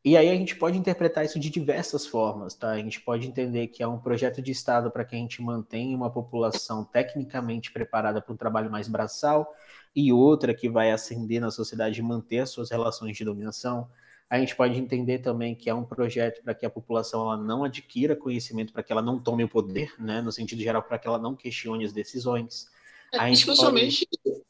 E 0.05 0.17
aí 0.17 0.29
a 0.29 0.35
gente 0.35 0.57
pode 0.57 0.77
interpretar 0.77 1.25
isso 1.25 1.39
de 1.39 1.49
diversas 1.49 2.05
formas, 2.05 2.57
tá? 2.57 2.71
A 2.71 2.79
gente 2.79 3.01
pode 3.01 3.29
entender 3.29 3.69
que 3.69 3.85
é 3.85 3.87
um 3.87 3.99
projeto 3.99 4.43
de 4.43 4.51
Estado 4.51 4.91
para 4.91 5.05
que 5.05 5.15
a 5.15 5.19
gente 5.19 5.41
mantenha 5.41 5.97
uma 5.97 6.11
população 6.11 6.85
tecnicamente 6.85 7.71
preparada 7.71 8.21
para 8.21 8.35
um 8.35 8.37
trabalho 8.37 8.69
mais 8.69 8.89
braçal 8.89 9.55
e 9.95 10.13
outra 10.13 10.53
que 10.53 10.69
vai 10.69 10.91
ascender 10.91 11.41
na 11.41 11.53
sociedade 11.53 12.01
e 12.01 12.03
manter 12.03 12.41
as 12.41 12.51
suas 12.51 12.69
relações 12.71 13.17
de 13.17 13.25
dominação. 13.25 13.89
A 14.29 14.41
gente 14.41 14.57
pode 14.57 14.77
entender 14.77 15.21
também 15.21 15.55
que 15.55 15.71
é 15.71 15.75
um 15.75 15.85
projeto 15.85 16.43
para 16.43 16.55
que 16.55 16.67
a 16.67 16.71
população 16.71 17.21
ela 17.21 17.37
não 17.37 17.63
adquira 17.63 18.17
conhecimento, 18.17 18.73
para 18.73 18.83
que 18.83 18.91
ela 18.91 19.03
não 19.03 19.21
tome 19.21 19.45
o 19.45 19.49
poder, 19.49 19.95
né? 20.01 20.21
No 20.21 20.33
sentido 20.33 20.63
geral, 20.63 20.83
para 20.83 20.99
que 20.99 21.07
ela 21.07 21.19
não 21.19 21.37
questione 21.37 21.85
as 21.85 21.93
decisões. 21.93 22.67
É, 23.13 23.31
especialmente, 23.31 24.09
pode 24.25 24.43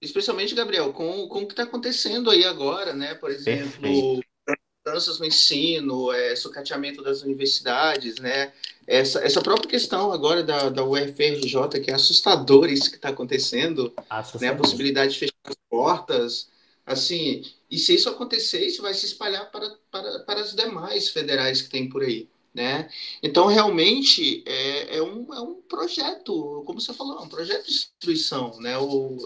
especialmente, 0.00 0.54
Gabriel, 0.54 0.92
com, 0.92 1.28
com 1.28 1.42
o 1.42 1.46
que 1.46 1.52
está 1.52 1.64
acontecendo 1.64 2.30
aí 2.30 2.44
agora, 2.44 2.92
né? 2.92 3.14
Por 3.14 3.30
exemplo, 3.30 4.22
mudanças 4.86 5.18
no 5.18 5.26
ensino, 5.26 6.12
é, 6.12 6.34
sucateamento 6.34 7.02
das 7.02 7.22
universidades, 7.22 8.16
né? 8.18 8.52
Essa, 8.86 9.20
essa 9.20 9.42
própria 9.42 9.68
questão 9.68 10.12
agora 10.12 10.42
da, 10.42 10.70
da 10.70 10.84
UFRJ, 10.84 11.80
que 11.82 11.90
é 11.90 11.94
assustador 11.94 12.70
isso 12.70 12.90
que 12.90 12.96
está 12.96 13.10
acontecendo, 13.10 13.92
né? 14.40 14.48
A 14.48 14.56
possibilidade 14.56 15.12
de 15.12 15.18
fechar 15.18 15.34
as 15.44 15.56
portas, 15.68 16.48
assim, 16.86 17.44
e 17.70 17.78
se 17.78 17.94
isso 17.94 18.08
acontecer, 18.08 18.64
isso 18.64 18.80
vai 18.80 18.94
se 18.94 19.04
espalhar 19.04 19.50
para, 19.50 19.68
para, 19.90 20.20
para 20.20 20.40
as 20.40 20.54
demais 20.54 21.10
federais 21.10 21.60
que 21.60 21.68
tem 21.68 21.88
por 21.88 22.02
aí. 22.02 22.28
Né? 22.54 22.90
Então, 23.22 23.46
realmente, 23.46 24.42
é, 24.46 24.96
é, 24.96 25.02
um, 25.02 25.32
é 25.32 25.40
um 25.40 25.54
projeto, 25.68 26.62
como 26.66 26.80
você 26.80 26.92
falou, 26.94 27.18
é 27.18 27.22
um 27.22 27.28
projeto 27.28 27.66
de 27.66 27.72
destruição. 27.72 28.58
Né? 28.58 28.76
O, 28.78 29.18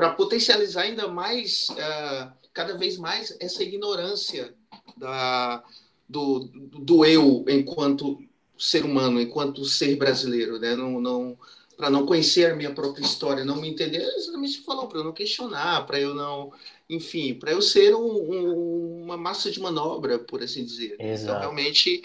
para 0.00 0.14
potencializar 0.14 0.84
ainda 0.84 1.08
mais, 1.08 1.68
uh, 1.68 2.32
cada 2.54 2.74
vez 2.74 2.96
mais, 2.96 3.36
essa 3.38 3.62
ignorância 3.62 4.54
da, 4.96 5.62
do, 6.08 6.48
do 6.54 7.04
eu 7.04 7.44
enquanto 7.46 8.18
ser 8.58 8.86
humano, 8.86 9.20
enquanto 9.20 9.62
ser 9.66 9.96
brasileiro, 9.96 10.58
né? 10.58 10.74
Não, 10.74 10.98
não, 11.02 11.38
para 11.76 11.90
não 11.90 12.06
conhecer 12.06 12.50
a 12.50 12.56
minha 12.56 12.72
própria 12.72 13.04
história, 13.04 13.44
não 13.44 13.60
me 13.60 13.68
entender, 13.68 13.98
é 13.98 14.16
exatamente 14.16 14.62
falou, 14.62 14.88
para 14.88 15.00
eu 15.00 15.04
não 15.04 15.12
questionar, 15.12 15.84
para 15.84 16.00
eu 16.00 16.14
não, 16.14 16.50
enfim, 16.88 17.34
para 17.34 17.52
eu 17.52 17.60
ser 17.60 17.94
um, 17.94 18.00
um, 18.00 19.02
uma 19.02 19.18
massa 19.18 19.50
de 19.50 19.60
manobra, 19.60 20.18
por 20.18 20.42
assim 20.42 20.64
dizer. 20.64 20.94
Então, 20.94 21.06
Exato. 21.08 21.24
Então, 21.24 21.40
realmente, 21.40 22.02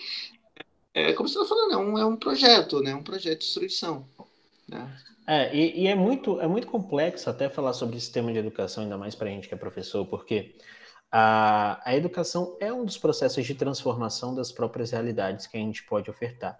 é 0.93 1.13
como 1.13 1.29
você 1.29 1.39
está 1.39 1.47
falando, 1.47 1.71
é 1.71 1.77
um, 1.77 1.97
é 1.97 2.05
um 2.05 2.17
projeto, 2.17 2.81
né? 2.81 2.93
Um 2.93 3.03
projeto 3.03 3.39
de 3.39 3.45
destruição. 3.45 4.05
Né? 4.67 4.97
É, 5.27 5.55
e, 5.55 5.83
e, 5.83 5.87
é, 5.87 5.95
muito, 5.95 6.39
é 6.39 6.47
muito 6.47 6.67
complexo 6.67 7.29
até 7.29 7.49
falar 7.49 7.73
sobre 7.73 7.99
sistema 7.99 8.31
de 8.31 8.39
educação, 8.39 8.83
ainda 8.83 8.97
mais 8.97 9.15
para 9.15 9.27
a 9.27 9.31
gente 9.31 9.47
que 9.47 9.53
é 9.53 9.57
professor, 9.57 10.05
porque 10.05 10.55
a, 11.11 11.81
a 11.89 11.95
educação 11.95 12.57
é 12.59 12.71
um 12.71 12.85
dos 12.85 12.97
processos 12.97 13.45
de 13.45 13.55
transformação 13.55 14.35
das 14.35 14.51
próprias 14.51 14.91
realidades 14.91 15.47
que 15.47 15.57
a 15.57 15.59
gente 15.59 15.83
pode 15.83 16.09
ofertar. 16.09 16.59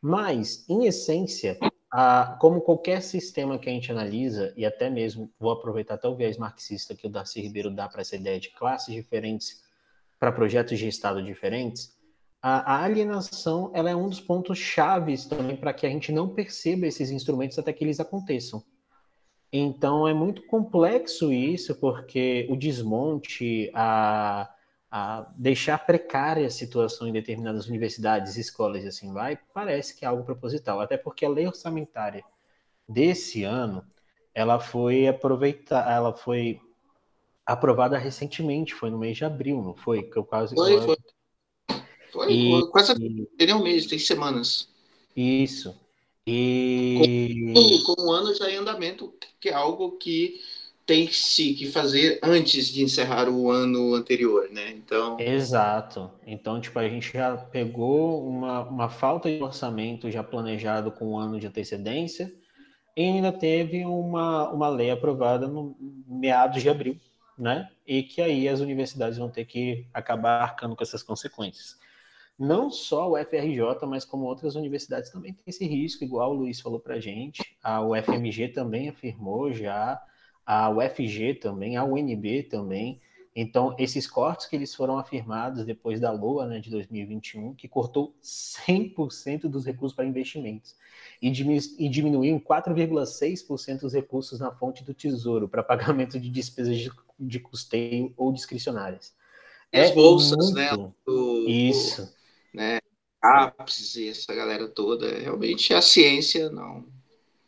Mas, 0.00 0.68
em 0.68 0.86
essência, 0.86 1.58
a, 1.90 2.36
como 2.40 2.60
qualquer 2.60 3.02
sistema 3.02 3.58
que 3.58 3.68
a 3.68 3.72
gente 3.72 3.90
analisa, 3.90 4.52
e 4.56 4.64
até 4.64 4.90
mesmo 4.90 5.32
vou 5.38 5.50
aproveitar 5.50 5.94
até 5.94 6.06
o 6.06 6.14
viés 6.14 6.36
marxista 6.36 6.94
que 6.94 7.06
o 7.06 7.10
Darcy 7.10 7.40
Ribeiro 7.40 7.70
dá 7.70 7.88
para 7.88 8.02
essa 8.02 8.16
ideia 8.16 8.38
de 8.38 8.50
classes 8.50 8.94
diferentes 8.94 9.64
para 10.18 10.32
projetos 10.32 10.78
de 10.78 10.88
Estado 10.88 11.22
diferentes, 11.22 11.95
a, 12.42 12.84
alienação 12.84 13.70
ela 13.74 13.90
é 13.90 13.96
um 13.96 14.08
dos 14.08 14.20
pontos 14.20 14.58
chaves 14.58 15.26
também 15.26 15.56
para 15.56 15.72
que 15.72 15.86
a 15.86 15.90
gente 15.90 16.12
não 16.12 16.28
perceba 16.28 16.86
esses 16.86 17.10
instrumentos 17.10 17.58
até 17.58 17.72
que 17.72 17.82
eles 17.82 18.00
aconteçam. 18.00 18.62
Então 19.52 20.06
é 20.06 20.14
muito 20.14 20.46
complexo 20.46 21.32
isso, 21.32 21.74
porque 21.76 22.46
o 22.50 22.56
desmonte, 22.56 23.70
a, 23.74 24.50
a, 24.90 25.32
deixar 25.36 25.78
precária 25.86 26.46
a 26.46 26.50
situação 26.50 27.08
em 27.08 27.12
determinadas 27.12 27.66
universidades, 27.66 28.36
escolas 28.36 28.84
e 28.84 28.88
assim 28.88 29.12
vai, 29.12 29.38
parece 29.54 29.96
que 29.96 30.04
é 30.04 30.08
algo 30.08 30.24
proposital. 30.24 30.80
Até 30.80 30.96
porque 30.96 31.24
a 31.24 31.30
lei 31.30 31.46
orçamentária 31.46 32.24
desse 32.88 33.44
ano, 33.44 33.84
ela 34.34 34.60
foi 34.60 35.08
aproveitar, 35.08 35.90
ela 35.90 36.14
foi 36.14 36.60
aprovada 37.44 37.96
recentemente, 37.96 38.74
foi 38.74 38.90
no 38.90 38.98
mês 38.98 39.16
de 39.16 39.24
abril, 39.24 39.62
não 39.62 39.74
foi? 39.74 40.02
Que 40.02 40.16
eu 40.16 40.24
quase 40.24 40.54
foi, 40.54 40.80
foi. 40.80 40.96
Foi, 42.12 42.32
e, 42.32 42.66
quase 42.68 42.94
e... 43.00 43.52
um 43.52 43.62
mês, 43.62 43.86
tem 43.86 43.98
semanas. 43.98 44.68
Isso. 45.16 45.74
E 46.26 47.52
com, 47.54 47.94
com 47.94 48.02
um 48.02 48.10
ano 48.10 48.34
já 48.34 48.50
em 48.50 48.56
andamento, 48.56 49.14
que 49.40 49.48
é 49.48 49.54
algo 49.54 49.92
que 49.92 50.40
tem 50.84 51.10
se 51.10 51.52
que 51.54 51.66
fazer 51.66 52.20
antes 52.22 52.68
de 52.68 52.82
encerrar 52.82 53.28
o 53.28 53.50
ano 53.50 53.94
anterior, 53.94 54.48
né? 54.50 54.70
Então. 54.70 55.18
Exato. 55.18 56.10
Então, 56.24 56.60
tipo, 56.60 56.78
a 56.78 56.88
gente 56.88 57.12
já 57.12 57.36
pegou 57.36 58.26
uma, 58.26 58.60
uma 58.60 58.88
falta 58.88 59.28
de 59.28 59.42
orçamento 59.42 60.10
já 60.10 60.22
planejado 60.22 60.92
com 60.92 61.12
um 61.12 61.18
ano 61.18 61.40
de 61.40 61.46
antecedência 61.46 62.32
e 62.96 63.02
ainda 63.02 63.32
teve 63.32 63.84
uma, 63.84 64.48
uma 64.50 64.68
lei 64.68 64.90
aprovada 64.90 65.48
no 65.48 65.76
meados 66.06 66.62
de 66.62 66.68
abril, 66.68 66.96
né? 67.36 67.68
E 67.84 68.04
que 68.04 68.22
aí 68.22 68.48
as 68.48 68.60
universidades 68.60 69.18
vão 69.18 69.28
ter 69.28 69.44
que 69.44 69.86
acabar 69.92 70.40
arcando 70.40 70.76
com 70.76 70.84
essas 70.84 71.02
consequências. 71.02 71.76
Não 72.38 72.70
só 72.70 73.10
o 73.10 73.16
FRJ, 73.16 73.86
mas 73.86 74.04
como 74.04 74.26
outras 74.26 74.56
universidades 74.56 75.10
também 75.10 75.32
tem 75.32 75.44
esse 75.46 75.66
risco, 75.66 76.04
igual 76.04 76.32
o 76.32 76.34
Luiz 76.34 76.60
falou 76.60 76.78
para 76.78 76.96
a 76.96 77.00
gente. 77.00 77.42
A 77.62 77.80
UFMG 77.80 78.48
também 78.48 78.90
afirmou 78.90 79.52
já, 79.52 80.00
a 80.44 80.68
UFG 80.68 81.34
também, 81.34 81.76
a 81.76 81.84
UNB 81.84 82.42
também. 82.42 83.00
Então, 83.34 83.74
esses 83.78 84.06
cortes 84.06 84.46
que 84.46 84.56
eles 84.56 84.74
foram 84.74 84.98
afirmados 84.98 85.64
depois 85.64 85.98
da 86.00 86.10
LOA 86.10 86.46
né, 86.46 86.58
de 86.58 86.70
2021, 86.70 87.54
que 87.54 87.68
cortou 87.68 88.14
100% 88.22 89.42
dos 89.42 89.64
recursos 89.64 89.94
para 89.94 90.06
investimentos 90.06 90.74
e, 91.20 91.30
diminuiu 91.30 92.36
em 92.36 92.38
4,6% 92.38 93.82
os 93.82 93.92
recursos 93.92 94.40
na 94.40 94.50
fonte 94.52 94.84
do 94.84 94.94
Tesouro 94.94 95.48
para 95.48 95.62
pagamento 95.62 96.18
de 96.18 96.30
despesas 96.30 96.78
de, 96.78 96.90
de 97.18 97.40
custeio 97.40 98.12
ou 98.16 98.32
discricionárias. 98.32 99.14
É 99.70 99.82
as 99.82 99.90
bolsas, 99.90 100.52
né, 100.54 100.70
muito... 100.70 100.82
né? 100.82 100.92
Do, 101.04 101.48
Isso 101.48 102.15
né? 102.56 102.78
Ápice, 103.22 104.08
essa 104.08 104.34
galera 104.34 104.66
toda. 104.66 105.18
Realmente 105.18 105.74
a 105.74 105.82
ciência 105.82 106.48
não. 106.50 106.84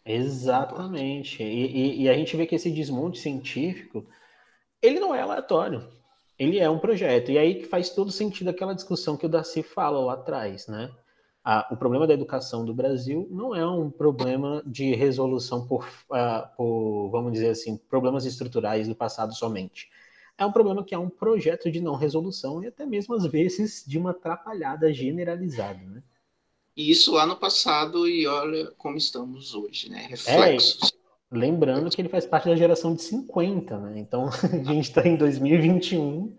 Exatamente. 0.04 1.42
E, 1.42 1.66
e, 1.66 2.02
e, 2.02 2.08
a 2.08 2.14
gente 2.14 2.36
vê 2.36 2.46
que 2.46 2.54
esse 2.54 2.70
desmonte 2.70 3.18
científico, 3.18 4.06
ele 4.82 5.00
não 5.00 5.14
é 5.14 5.20
aleatório. 5.22 5.88
Ele 6.38 6.58
é 6.58 6.68
um 6.68 6.78
projeto. 6.78 7.30
E 7.30 7.38
aí 7.38 7.56
que 7.56 7.66
faz 7.66 7.90
todo 7.90 8.12
sentido 8.12 8.48
aquela 8.48 8.74
discussão 8.74 9.16
que 9.16 9.26
o 9.26 9.28
Darcy 9.28 9.62
fala 9.62 9.98
lá 9.98 10.12
atrás, 10.12 10.66
né? 10.68 10.90
o 11.70 11.76
problema 11.78 12.06
da 12.06 12.12
educação 12.12 12.62
do 12.62 12.74
Brasil 12.74 13.26
não 13.30 13.56
é 13.56 13.66
um 13.66 13.90
problema 13.90 14.62
de 14.66 14.94
resolução 14.94 15.66
por, 15.66 15.88
uh, 16.10 16.46
por, 16.54 17.08
vamos 17.08 17.32
dizer 17.32 17.48
assim, 17.48 17.78
problemas 17.88 18.26
estruturais 18.26 18.86
do 18.86 18.94
passado 18.94 19.34
somente 19.34 19.88
é 20.38 20.46
um 20.46 20.52
problema 20.52 20.84
que 20.84 20.94
é 20.94 20.98
um 20.98 21.10
projeto 21.10 21.70
de 21.70 21.80
não 21.80 21.96
resolução 21.96 22.62
e 22.62 22.68
até 22.68 22.86
mesmo 22.86 23.14
às 23.14 23.26
vezes 23.26 23.84
de 23.84 23.98
uma 23.98 24.12
atrapalhada 24.12 24.92
generalizada, 24.92 25.84
né? 25.84 26.02
Isso 26.76 27.12
lá 27.12 27.26
no 27.26 27.34
passado 27.34 28.08
e 28.08 28.24
olha 28.24 28.70
como 28.78 28.96
estamos 28.96 29.52
hoje, 29.52 29.90
né? 29.90 30.06
Reflexos. 30.08 30.92
É, 30.92 31.36
lembrando 31.36 31.90
que 31.90 32.00
ele 32.00 32.08
faz 32.08 32.24
parte 32.24 32.48
da 32.48 32.54
geração 32.54 32.94
de 32.94 33.02
50, 33.02 33.78
né? 33.80 33.98
Então 33.98 34.28
a 34.30 34.72
gente 34.72 34.88
está 34.88 35.06
em 35.06 35.16
2021. 35.16 36.36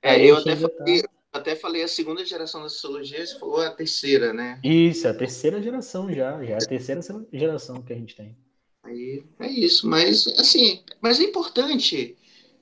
É, 0.00 0.24
eu 0.24 0.38
até 0.38 0.56
falei, 0.56 1.02
tá... 1.02 1.08
até 1.34 1.54
falei 1.54 1.82
a 1.82 1.88
segunda 1.88 2.24
geração 2.24 2.62
da 2.62 2.70
sociologia, 2.70 3.26
você 3.26 3.38
falou 3.38 3.60
a 3.60 3.70
terceira, 3.70 4.32
né? 4.32 4.58
Isso, 4.64 5.06
a 5.06 5.12
terceira 5.12 5.62
geração 5.62 6.10
já, 6.10 6.42
já 6.42 6.54
é 6.54 6.56
a 6.56 6.66
terceira 6.66 7.02
geração 7.30 7.82
que 7.82 7.92
a 7.92 7.96
gente 7.96 8.16
tem. 8.16 8.34
Aí 8.82 9.22
é 9.38 9.48
isso, 9.48 9.86
mas 9.86 10.26
assim, 10.38 10.82
mas 11.02 11.20
é 11.20 11.24
importante 11.24 12.16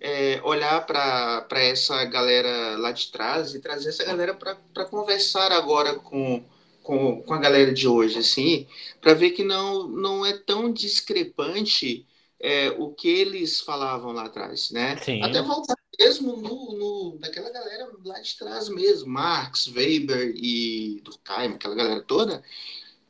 é, 0.05 0.41
olhar 0.43 0.85
para 0.85 1.47
essa 1.53 2.05
galera 2.07 2.77
lá 2.77 2.91
de 2.91 3.07
trás 3.12 3.55
e 3.55 3.61
trazer 3.61 3.91
essa 3.91 4.05
galera 4.05 4.35
para 4.35 4.85
conversar 4.87 5.53
agora 5.53 5.95
com, 5.95 6.45
com, 6.83 7.23
com 7.23 7.35
a 7.35 7.38
galera 7.38 7.73
de 7.73 7.87
hoje, 7.87 8.19
assim, 8.19 8.67
para 9.01 9.15
ver 9.15 9.31
que 9.31 9.45
não, 9.45 9.87
não 9.87 10.27
é 10.27 10.37
tão 10.37 10.73
discrepante 10.73 12.05
é, 12.41 12.71
o 12.71 12.91
que 12.91 13.07
eles 13.07 13.61
falavam 13.61 14.11
lá 14.11 14.25
atrás, 14.25 14.73
né? 14.73 14.97
Sim. 14.97 15.23
Até 15.23 15.41
voltar 15.41 15.77
mesmo 15.97 16.37
no, 16.37 16.77
no, 16.77 17.19
naquela 17.21 17.51
galera 17.51 17.88
lá 18.05 18.19
de 18.19 18.37
trás 18.37 18.69
mesmo, 18.69 19.09
Marx, 19.09 19.69
Weber 19.69 20.35
e 20.35 21.01
Durkheim, 21.05 21.55
aquela 21.55 21.77
galera 21.77 22.03
toda, 22.03 22.43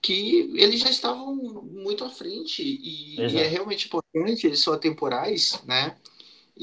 que 0.03 0.53
eles 0.57 0.79
já 0.79 0.91
estavam 0.91 1.35
muito 1.35 2.05
à 2.05 2.11
frente 2.11 2.63
e, 2.63 3.19
e 3.19 3.39
é 3.39 3.47
realmente 3.47 3.87
importante, 3.87 4.47
eles 4.47 4.61
são 4.61 4.75
atemporais, 4.75 5.59
né? 5.65 5.97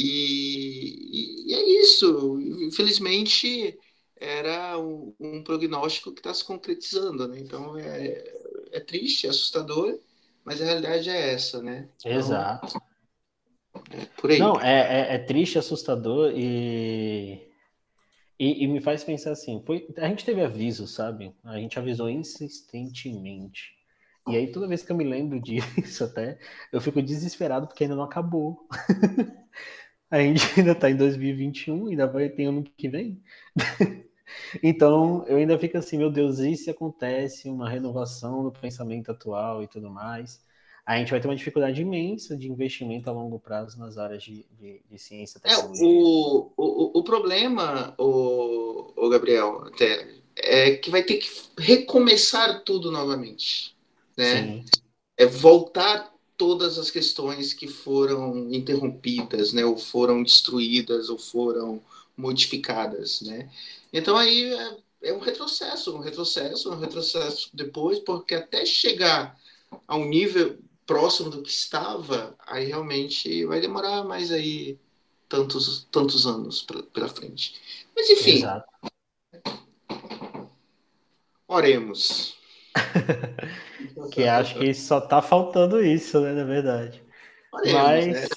E, 0.01 1.51
e, 1.51 1.53
é 1.53 1.81
isso. 1.81 2.39
Infelizmente, 2.61 3.77
era 4.15 4.79
um, 4.79 5.13
um 5.19 5.43
prognóstico 5.43 6.13
que 6.13 6.21
está 6.21 6.33
se 6.33 6.45
concretizando, 6.45 7.27
né? 7.27 7.37
Então, 7.37 7.77
é, 7.77 8.23
é 8.71 8.79
triste, 8.79 9.27
é 9.27 9.29
assustador, 9.29 9.99
mas 10.45 10.61
a 10.61 10.65
realidade 10.65 11.09
é 11.09 11.33
essa, 11.33 11.61
né? 11.61 11.89
Então, 11.97 12.11
Exato. 12.13 12.81
É 13.91 14.05
por 14.21 14.31
aí. 14.31 14.39
Não, 14.39 14.59
é, 14.61 15.11
é, 15.11 15.15
é 15.15 15.17
triste, 15.17 15.59
assustador 15.59 16.31
e, 16.33 17.51
e, 18.39 18.63
e, 18.63 18.67
me 18.67 18.79
faz 18.79 19.03
pensar 19.03 19.31
assim, 19.31 19.61
foi, 19.65 19.85
a 19.97 20.07
gente 20.07 20.23
teve 20.23 20.41
aviso, 20.41 20.87
sabe? 20.87 21.35
A 21.43 21.57
gente 21.57 21.77
avisou 21.77 22.09
insistentemente. 22.09 23.77
E 24.29 24.37
aí, 24.37 24.49
toda 24.49 24.67
vez 24.67 24.81
que 24.81 24.91
eu 24.93 24.95
me 24.95 25.03
lembro 25.03 25.39
disso, 25.43 26.05
até, 26.05 26.39
eu 26.71 26.79
fico 26.79 27.01
desesperado 27.01 27.67
porque 27.67 27.83
ainda 27.83 27.97
não 27.97 28.03
acabou. 28.03 28.65
A 30.09 30.19
gente 30.21 30.41
ainda 30.57 30.71
está 30.71 30.89
em 30.89 30.95
2021, 30.95 31.87
ainda 31.87 32.07
vai 32.07 32.29
ter 32.29 32.45
ano 32.45 32.63
que 32.63 32.89
vem. 32.89 33.21
então, 34.63 35.23
eu 35.27 35.37
ainda 35.37 35.57
fico 35.59 35.77
assim, 35.77 35.97
meu 35.97 36.11
Deus, 36.11 36.39
e 36.39 36.55
se 36.55 36.69
acontece 36.69 37.49
uma 37.49 37.69
renovação 37.69 38.43
do 38.43 38.51
pensamento 38.51 39.11
atual 39.11 39.63
e 39.63 39.67
tudo 39.67 39.89
mais? 39.89 40.41
A 40.85 40.97
gente 40.97 41.11
vai 41.11 41.19
ter 41.19 41.27
uma 41.27 41.35
dificuldade 41.35 41.81
imensa 41.83 42.35
de 42.35 42.49
investimento 42.49 43.09
a 43.09 43.13
longo 43.13 43.39
prazo 43.39 43.77
nas 43.77 43.99
áreas 43.99 44.23
de, 44.23 44.43
de, 44.59 44.81
de 44.89 44.97
ciência 44.97 45.37
e 45.37 45.41
tecnologia. 45.41 45.85
É, 45.85 45.91
o, 45.91 46.51
o, 46.57 46.99
o 46.99 47.03
problema, 47.03 47.93
o, 47.95 48.91
o 48.95 49.09
Gabriel, 49.09 49.67
até, 49.67 50.07
é 50.35 50.77
que 50.77 50.89
vai 50.89 51.03
ter 51.03 51.17
que 51.17 51.29
recomeçar 51.59 52.63
tudo 52.63 52.91
novamente. 52.91 53.75
Né? 54.17 54.41
Sim. 54.41 54.65
É 55.15 55.27
voltar 55.27 56.11
todas 56.39 56.79
as 56.79 56.89
questões 56.89 57.53
que 57.53 57.67
foram 57.67 58.49
interrompidas, 58.49 59.51
né, 59.51 59.65
ou 59.65 59.77
foram 59.77 60.23
destruídas, 60.23 61.09
ou 61.09 61.19
foram 61.19 61.81
modificadas, 62.15 63.19
né? 63.21 63.51
Então 63.91 64.15
aí 64.15 64.53
é, 64.53 64.77
é 65.09 65.13
um 65.13 65.19
retrocesso, 65.19 65.93
um 65.93 65.99
retrocesso, 65.99 66.71
um 66.71 66.79
retrocesso 66.79 67.49
depois, 67.53 67.99
porque 67.99 68.35
até 68.35 68.65
chegar 68.65 69.37
a 69.85 69.97
um 69.97 70.05
nível 70.05 70.57
próximo 70.85 71.29
do 71.29 71.41
que 71.41 71.49
estava, 71.49 72.33
aí 72.47 72.67
realmente 72.67 73.45
vai 73.45 73.59
demorar 73.59 74.05
mais 74.05 74.31
aí 74.31 74.79
tantos 75.27 75.87
tantos 75.91 76.25
anos 76.25 76.65
pela 76.93 77.09
frente. 77.09 77.59
Mas 77.93 78.09
enfim. 78.09 78.37
Exato. 78.37 78.65
Oremos. 81.45 82.38
Que 84.11 84.23
acho 84.23 84.57
que 84.57 84.73
só 84.73 85.01
tá 85.01 85.21
faltando 85.21 85.83
isso, 85.83 86.19
né, 86.21 86.33
na 86.33 86.43
verdade. 86.43 87.03
Mas... 87.51 88.07
Né? 88.07 88.27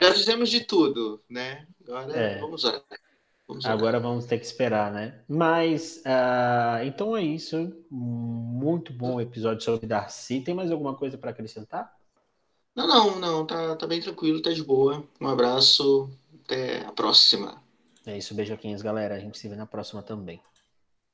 Já 0.00 0.12
fizemos 0.12 0.50
de 0.50 0.64
tudo, 0.64 1.22
né? 1.30 1.66
Agora 1.86 2.16
é. 2.16 2.38
vamos 2.40 2.64
orar. 2.64 2.82
Vamos 3.46 3.66
Agora 3.66 4.00
vamos 4.00 4.24
ter 4.24 4.38
que 4.38 4.46
esperar, 4.46 4.92
né? 4.92 5.20
Mas, 5.28 5.98
uh, 5.98 6.84
então 6.84 7.16
é 7.16 7.22
isso. 7.22 7.72
Muito 7.90 8.92
bom 8.92 9.20
episódio 9.20 9.62
sobre 9.62 9.86
Darcy. 9.86 10.40
Tem 10.40 10.54
mais 10.54 10.70
alguma 10.70 10.96
coisa 10.96 11.18
para 11.18 11.30
acrescentar? 11.30 11.92
Não, 12.74 12.86
não, 12.86 13.18
não. 13.20 13.46
Tá, 13.46 13.76
tá 13.76 13.86
bem 13.86 14.00
tranquilo, 14.00 14.40
tá 14.40 14.50
de 14.50 14.62
boa. 14.62 15.04
Um 15.20 15.28
abraço. 15.28 16.10
Até 16.44 16.84
a 16.84 16.92
próxima. 16.92 17.62
É 18.06 18.16
isso, 18.16 18.34
beijoquinhos, 18.34 18.82
galera. 18.82 19.14
A 19.14 19.18
gente 19.18 19.38
se 19.38 19.48
vê 19.48 19.54
na 19.54 19.66
próxima 19.66 20.02
também. 20.02 20.40